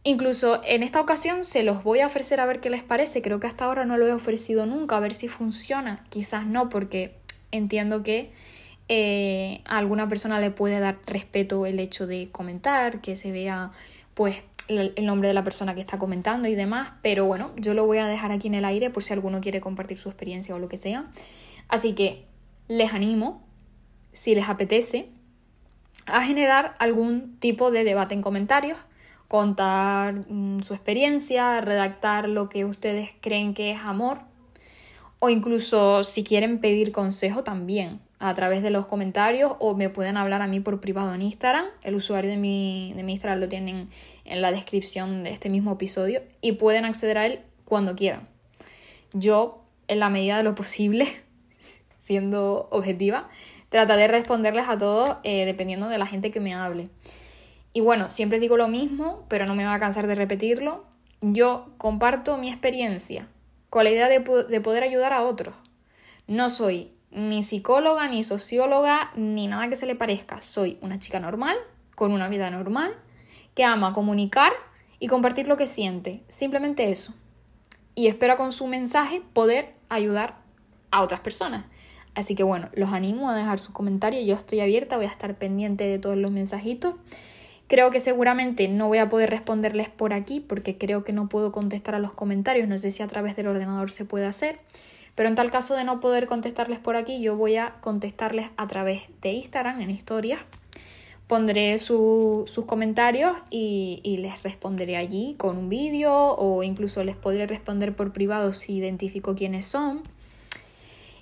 Incluso 0.02 0.62
en 0.64 0.82
esta 0.82 1.00
ocasión 1.00 1.44
se 1.44 1.62
los 1.62 1.84
voy 1.84 2.00
a 2.00 2.06
ofrecer 2.06 2.40
a 2.40 2.46
ver 2.46 2.60
qué 2.60 2.70
les 2.70 2.82
parece. 2.82 3.20
Creo 3.20 3.38
que 3.38 3.46
hasta 3.46 3.66
ahora 3.66 3.84
no 3.84 3.98
lo 3.98 4.06
he 4.06 4.12
ofrecido 4.12 4.64
nunca, 4.64 4.96
a 4.96 5.00
ver 5.00 5.14
si 5.14 5.28
funciona. 5.28 6.04
Quizás 6.08 6.46
no, 6.46 6.70
porque 6.70 7.14
entiendo 7.50 8.02
que 8.02 8.30
eh, 8.88 9.60
a 9.66 9.76
alguna 9.76 10.08
persona 10.08 10.40
le 10.40 10.50
puede 10.50 10.80
dar 10.80 10.98
respeto 11.06 11.66
el 11.66 11.78
hecho 11.78 12.06
de 12.06 12.30
comentar, 12.32 13.02
que 13.02 13.14
se 13.14 13.30
vea 13.30 13.72
pues 14.14 14.36
el 14.78 15.06
nombre 15.06 15.28
de 15.28 15.34
la 15.34 15.44
persona 15.44 15.74
que 15.74 15.80
está 15.80 15.98
comentando 15.98 16.48
y 16.48 16.54
demás. 16.54 16.92
Pero 17.02 17.26
bueno, 17.26 17.52
yo 17.56 17.74
lo 17.74 17.86
voy 17.86 17.98
a 17.98 18.06
dejar 18.06 18.32
aquí 18.32 18.48
en 18.48 18.54
el 18.54 18.64
aire 18.64 18.90
por 18.90 19.04
si 19.04 19.12
alguno 19.12 19.40
quiere 19.40 19.60
compartir 19.60 19.98
su 19.98 20.08
experiencia 20.08 20.54
o 20.54 20.58
lo 20.58 20.68
que 20.68 20.78
sea. 20.78 21.10
Así 21.68 21.94
que 21.94 22.26
les 22.68 22.92
animo, 22.92 23.46
si 24.12 24.34
les 24.34 24.48
apetece, 24.48 25.08
a 26.06 26.22
generar 26.22 26.74
algún 26.78 27.36
tipo 27.38 27.70
de 27.70 27.84
debate 27.84 28.14
en 28.14 28.22
comentarios 28.22 28.78
contar 29.30 30.28
mm, 30.28 30.62
su 30.62 30.74
experiencia, 30.74 31.60
redactar 31.60 32.28
lo 32.28 32.48
que 32.48 32.64
ustedes 32.64 33.10
creen 33.20 33.54
que 33.54 33.70
es 33.70 33.78
amor 33.78 34.22
o 35.20 35.30
incluso 35.30 36.02
si 36.02 36.24
quieren 36.24 36.60
pedir 36.60 36.90
consejo 36.90 37.44
también 37.44 38.00
a 38.18 38.34
través 38.34 38.60
de 38.60 38.70
los 38.70 38.86
comentarios 38.86 39.52
o 39.60 39.76
me 39.76 39.88
pueden 39.88 40.16
hablar 40.16 40.42
a 40.42 40.48
mí 40.48 40.58
por 40.58 40.80
privado 40.80 41.14
en 41.14 41.22
Instagram. 41.22 41.66
El 41.84 41.94
usuario 41.94 42.28
de 42.28 42.38
mi, 42.38 42.92
de 42.96 43.04
mi 43.04 43.12
Instagram 43.12 43.38
lo 43.38 43.48
tienen 43.48 43.88
en 44.30 44.42
la 44.42 44.50
descripción 44.50 45.24
de 45.24 45.30
este 45.30 45.50
mismo 45.50 45.72
episodio 45.72 46.22
y 46.40 46.52
pueden 46.52 46.84
acceder 46.84 47.18
a 47.18 47.26
él 47.26 47.40
cuando 47.64 47.96
quieran. 47.96 48.28
Yo, 49.12 49.64
en 49.88 50.00
la 50.00 50.08
medida 50.08 50.36
de 50.36 50.44
lo 50.44 50.54
posible, 50.54 51.06
siendo 52.00 52.68
objetiva, 52.70 53.28
trataré 53.68 54.02
de 54.02 54.08
responderles 54.08 54.68
a 54.68 54.78
todos 54.78 55.16
eh, 55.24 55.44
dependiendo 55.44 55.88
de 55.88 55.98
la 55.98 56.06
gente 56.06 56.30
que 56.30 56.40
me 56.40 56.54
hable. 56.54 56.88
Y 57.72 57.80
bueno, 57.80 58.10
siempre 58.10 58.40
digo 58.40 58.56
lo 58.56 58.68
mismo, 58.68 59.24
pero 59.28 59.46
no 59.46 59.54
me 59.54 59.64
va 59.64 59.74
a 59.74 59.80
cansar 59.80 60.06
de 60.06 60.14
repetirlo. 60.14 60.84
Yo 61.20 61.70
comparto 61.78 62.36
mi 62.36 62.48
experiencia 62.48 63.28
con 63.68 63.84
la 63.84 63.90
idea 63.90 64.08
de, 64.08 64.20
poder 64.20 64.82
ayudar 64.82 65.12
a 65.12 65.22
otros. 65.22 65.54
No 66.26 66.50
soy 66.50 66.92
ni 67.12 67.42
psicóloga, 67.42 68.08
ni 68.08 68.24
socióloga, 68.24 69.12
ni 69.14 69.46
nada 69.46 69.68
que 69.68 69.76
se 69.76 69.86
le 69.86 69.94
parezca. 69.94 70.40
Soy 70.40 70.78
una 70.80 70.98
chica 70.98 71.20
normal, 71.20 71.56
con 71.94 72.12
una 72.12 72.28
vida 72.28 72.50
normal, 72.50 72.94
que 73.60 73.64
ama 73.64 73.92
comunicar 73.92 74.52
y 74.98 75.06
compartir 75.06 75.46
lo 75.46 75.58
que 75.58 75.66
siente. 75.66 76.22
Simplemente 76.28 76.90
eso. 76.90 77.12
Y 77.94 78.06
espero 78.06 78.38
con 78.38 78.52
su 78.52 78.66
mensaje 78.66 79.20
poder 79.34 79.74
ayudar 79.90 80.36
a 80.90 81.02
otras 81.02 81.20
personas. 81.20 81.66
Así 82.14 82.34
que 82.34 82.42
bueno, 82.42 82.70
los 82.72 82.90
animo 82.90 83.28
a 83.28 83.36
dejar 83.36 83.58
sus 83.58 83.74
comentarios. 83.74 84.24
Yo 84.24 84.34
estoy 84.34 84.60
abierta, 84.60 84.96
voy 84.96 85.04
a 85.04 85.10
estar 85.10 85.34
pendiente 85.34 85.84
de 85.84 85.98
todos 85.98 86.16
los 86.16 86.30
mensajitos. 86.30 86.94
Creo 87.66 87.90
que 87.90 88.00
seguramente 88.00 88.66
no 88.66 88.88
voy 88.88 88.96
a 88.96 89.10
poder 89.10 89.28
responderles 89.28 89.90
por 89.90 90.14
aquí 90.14 90.40
porque 90.40 90.78
creo 90.78 91.04
que 91.04 91.12
no 91.12 91.28
puedo 91.28 91.52
contestar 91.52 91.94
a 91.94 91.98
los 91.98 92.14
comentarios. 92.14 92.66
No 92.66 92.78
sé 92.78 92.92
si 92.92 93.02
a 93.02 93.08
través 93.08 93.36
del 93.36 93.48
ordenador 93.48 93.90
se 93.90 94.06
puede 94.06 94.24
hacer. 94.24 94.60
Pero 95.14 95.28
en 95.28 95.34
tal 95.34 95.50
caso 95.50 95.74
de 95.74 95.84
no 95.84 96.00
poder 96.00 96.26
contestarles 96.26 96.78
por 96.78 96.96
aquí, 96.96 97.20
yo 97.20 97.36
voy 97.36 97.56
a 97.56 97.74
contestarles 97.82 98.48
a 98.56 98.66
través 98.68 99.02
de 99.20 99.32
Instagram 99.32 99.82
en 99.82 99.90
historias. 99.90 100.40
Pondré 101.30 101.78
sus 101.78 102.64
comentarios 102.66 103.36
y, 103.50 104.00
y, 104.02 104.16
les 104.16 104.42
responderé 104.42 104.96
allí 104.96 105.36
con 105.38 105.58
un 105.58 105.68
vídeo 105.68 106.12
o 106.12 106.64
incluso 106.64 107.04
les 107.04 107.14
podré 107.14 107.46
responder 107.46 107.94
por 107.94 108.12
privado 108.12 108.52
si 108.52 108.72
identifico 108.72 109.36
quiénes 109.36 109.64
son. 109.64 110.02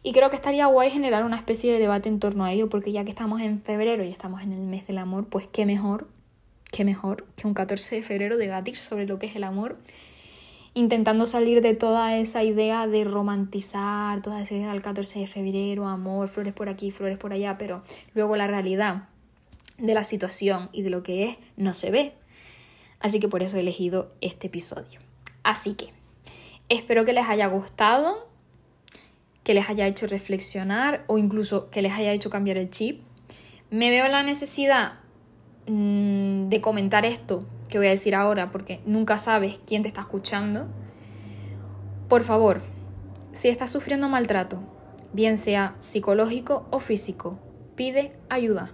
Y 0.03 0.14
creo 0.14 0.31
que 0.31 0.37
estaría 0.37 0.64
guay 0.64 0.90
generar 0.90 1.25
una 1.25 1.37
especie 1.37 1.71
de 1.71 1.79
debate 1.79 2.09
en 2.09 2.21
torno 2.21 2.47
a 2.47 2.53
ello, 2.55 2.71
porque 2.71 2.90
ya 2.90 3.05
que 3.05 3.11
estamos 3.11 3.42
en 3.42 3.61
febrero 3.61 4.03
y 4.03 4.09
estamos 4.09 4.40
en 4.40 4.55
el 4.55 4.61
mes 4.61 4.87
del 4.87 4.97
amor, 4.97 5.27
pues 5.27 5.47
qué 5.47 5.66
mejor, 5.66 6.09
qué 6.73 6.87
mejor 6.87 7.27
que 7.37 7.47
un 7.47 7.53
14 7.53 7.97
de 7.97 8.03
febrero 8.03 8.38
debatir 8.38 8.79
sobre 8.79 9.07
lo 9.07 9.18
que 9.18 9.27
es 9.27 9.37
el 9.37 9.44
amor, 9.44 9.77
intentando 10.73 11.27
salir 11.27 11.61
de 11.61 11.75
toda 11.75 12.16
esa 12.16 12.42
idea 12.42 12.87
de 12.87 13.05
romantizar, 13.05 14.23
toda 14.23 14.40
esa 14.40 14.55
idea 14.55 14.73
del 14.73 14.81
14 14.81 15.18
de 15.18 15.27
febrero, 15.27 15.87
amor, 15.87 16.29
flores 16.29 16.55
por 16.55 16.71
aquí, 16.71 16.92
flores 16.92 17.18
por 17.18 17.35
allá, 17.35 17.59
pero 17.59 17.83
luego 18.14 18.37
la 18.37 18.47
realidad 18.47 19.03
de 19.78 19.94
la 19.94 20.04
situación 20.04 20.68
y 20.72 20.82
de 20.82 20.90
lo 20.90 21.02
que 21.02 21.30
es 21.30 21.36
no 21.56 21.72
se 21.74 21.90
ve. 21.90 22.12
Así 23.00 23.20
que 23.20 23.28
por 23.28 23.42
eso 23.42 23.56
he 23.56 23.60
elegido 23.60 24.12
este 24.20 24.48
episodio. 24.48 25.00
Así 25.42 25.74
que 25.74 25.92
espero 26.68 27.04
que 27.04 27.12
les 27.12 27.26
haya 27.26 27.46
gustado 27.46 28.28
que 29.48 29.54
les 29.54 29.70
haya 29.70 29.86
hecho 29.86 30.06
reflexionar 30.06 31.04
o 31.06 31.16
incluso 31.16 31.70
que 31.70 31.80
les 31.80 31.94
haya 31.94 32.12
hecho 32.12 32.28
cambiar 32.28 32.58
el 32.58 32.68
chip. 32.68 33.00
Me 33.70 33.88
veo 33.88 34.06
la 34.06 34.22
necesidad 34.22 35.00
mm, 35.66 36.50
de 36.50 36.60
comentar 36.60 37.06
esto 37.06 37.46
que 37.70 37.78
voy 37.78 37.86
a 37.86 37.92
decir 37.92 38.14
ahora 38.14 38.50
porque 38.50 38.80
nunca 38.84 39.16
sabes 39.16 39.58
quién 39.66 39.80
te 39.80 39.88
está 39.88 40.02
escuchando. 40.02 40.66
Por 42.10 42.24
favor, 42.24 42.60
si 43.32 43.48
estás 43.48 43.70
sufriendo 43.70 44.10
maltrato, 44.10 44.60
bien 45.14 45.38
sea 45.38 45.76
psicológico 45.80 46.68
o 46.70 46.78
físico, 46.78 47.38
pide 47.74 48.12
ayuda. 48.28 48.72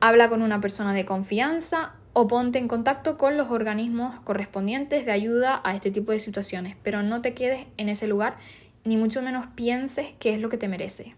Habla 0.00 0.28
con 0.30 0.42
una 0.42 0.60
persona 0.60 0.94
de 0.94 1.04
confianza 1.04 1.92
o 2.12 2.26
ponte 2.26 2.58
en 2.58 2.68
contacto 2.68 3.18
con 3.18 3.36
los 3.36 3.50
organismos 3.50 4.18
correspondientes 4.20 5.04
de 5.04 5.12
ayuda 5.12 5.60
a 5.62 5.74
este 5.74 5.90
tipo 5.90 6.12
de 6.12 6.20
situaciones, 6.20 6.76
pero 6.82 7.02
no 7.02 7.20
te 7.20 7.34
quedes 7.34 7.66
en 7.76 7.88
ese 7.88 8.06
lugar 8.06 8.38
ni 8.84 8.96
mucho 8.96 9.20
menos 9.22 9.46
pienses 9.54 10.08
qué 10.18 10.32
es 10.34 10.40
lo 10.40 10.48
que 10.48 10.56
te 10.56 10.68
merece. 10.68 11.14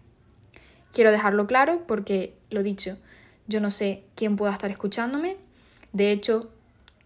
Quiero 0.91 1.11
dejarlo 1.11 1.47
claro 1.47 1.83
porque, 1.87 2.35
lo 2.49 2.61
dicho, 2.61 2.97
yo 3.47 3.61
no 3.61 3.71
sé 3.71 4.03
quién 4.15 4.35
pueda 4.35 4.51
estar 4.51 4.69
escuchándome. 4.69 5.37
De 5.93 6.11
hecho, 6.11 6.51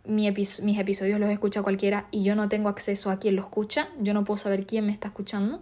mis 0.03 0.79
episodios 0.79 1.19
los 1.19 1.29
escucha 1.29 1.61
cualquiera 1.61 2.07
y 2.11 2.23
yo 2.23 2.35
no 2.35 2.49
tengo 2.49 2.69
acceso 2.69 3.11
a 3.11 3.19
quién 3.19 3.35
lo 3.35 3.43
escucha. 3.43 3.89
Yo 3.99 4.13
no 4.13 4.23
puedo 4.23 4.37
saber 4.37 4.65
quién 4.65 4.85
me 4.87 4.91
está 4.91 5.09
escuchando. 5.09 5.61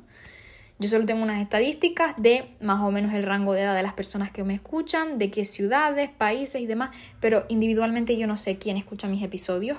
Yo 0.78 0.90
solo 0.90 1.06
tengo 1.06 1.24
unas 1.24 1.42
estadísticas 1.42 2.16
de 2.18 2.50
más 2.60 2.82
o 2.82 2.92
menos 2.92 3.14
el 3.14 3.24
rango 3.24 3.54
de 3.54 3.62
edad 3.62 3.76
de 3.76 3.84
las 3.84 3.94
personas 3.94 4.32
que 4.32 4.44
me 4.44 4.56
escuchan, 4.56 5.18
de 5.18 5.32
qué 5.32 5.46
ciudades, 5.46 6.10
países 6.10 6.62
y 6.62 6.66
demás, 6.66 6.92
pero 7.22 7.46
individualmente 7.48 8.18
yo 8.18 8.28
no 8.28 8.36
sé 8.36 8.58
quién 8.58 8.76
escucha 8.76 9.08
mis 9.08 9.24
episodios. 9.24 9.78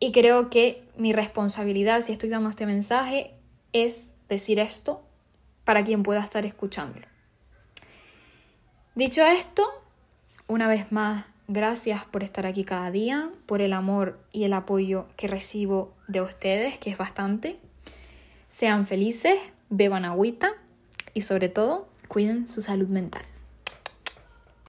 Y 0.00 0.12
creo 0.12 0.48
que 0.48 0.82
mi 0.96 1.12
responsabilidad, 1.12 2.00
si 2.00 2.12
estoy 2.12 2.30
dando 2.30 2.48
este 2.48 2.64
mensaje, 2.64 3.32
es 3.72 4.14
decir 4.28 4.58
esto 4.58 5.02
para 5.64 5.84
quien 5.84 6.02
pueda 6.02 6.20
estar 6.20 6.46
escuchándolo. 6.46 7.06
Dicho 8.94 9.22
esto, 9.26 9.66
una 10.46 10.68
vez 10.68 10.90
más, 10.90 11.26
gracias 11.48 12.04
por 12.06 12.22
estar 12.22 12.46
aquí 12.46 12.64
cada 12.64 12.90
día, 12.90 13.30
por 13.44 13.60
el 13.60 13.74
amor 13.74 14.18
y 14.32 14.44
el 14.44 14.54
apoyo 14.54 15.06
que 15.16 15.28
recibo 15.28 15.94
de 16.08 16.22
ustedes, 16.22 16.78
que 16.78 16.90
es 16.90 16.96
bastante. 16.96 17.58
Sean 18.48 18.86
felices, 18.86 19.38
beban 19.70 20.04
agüita 20.04 20.52
y 21.14 21.22
sobre 21.22 21.48
todo, 21.48 21.88
cuiden 22.08 22.48
su 22.48 22.62
salud 22.62 22.88
mental. 22.88 23.22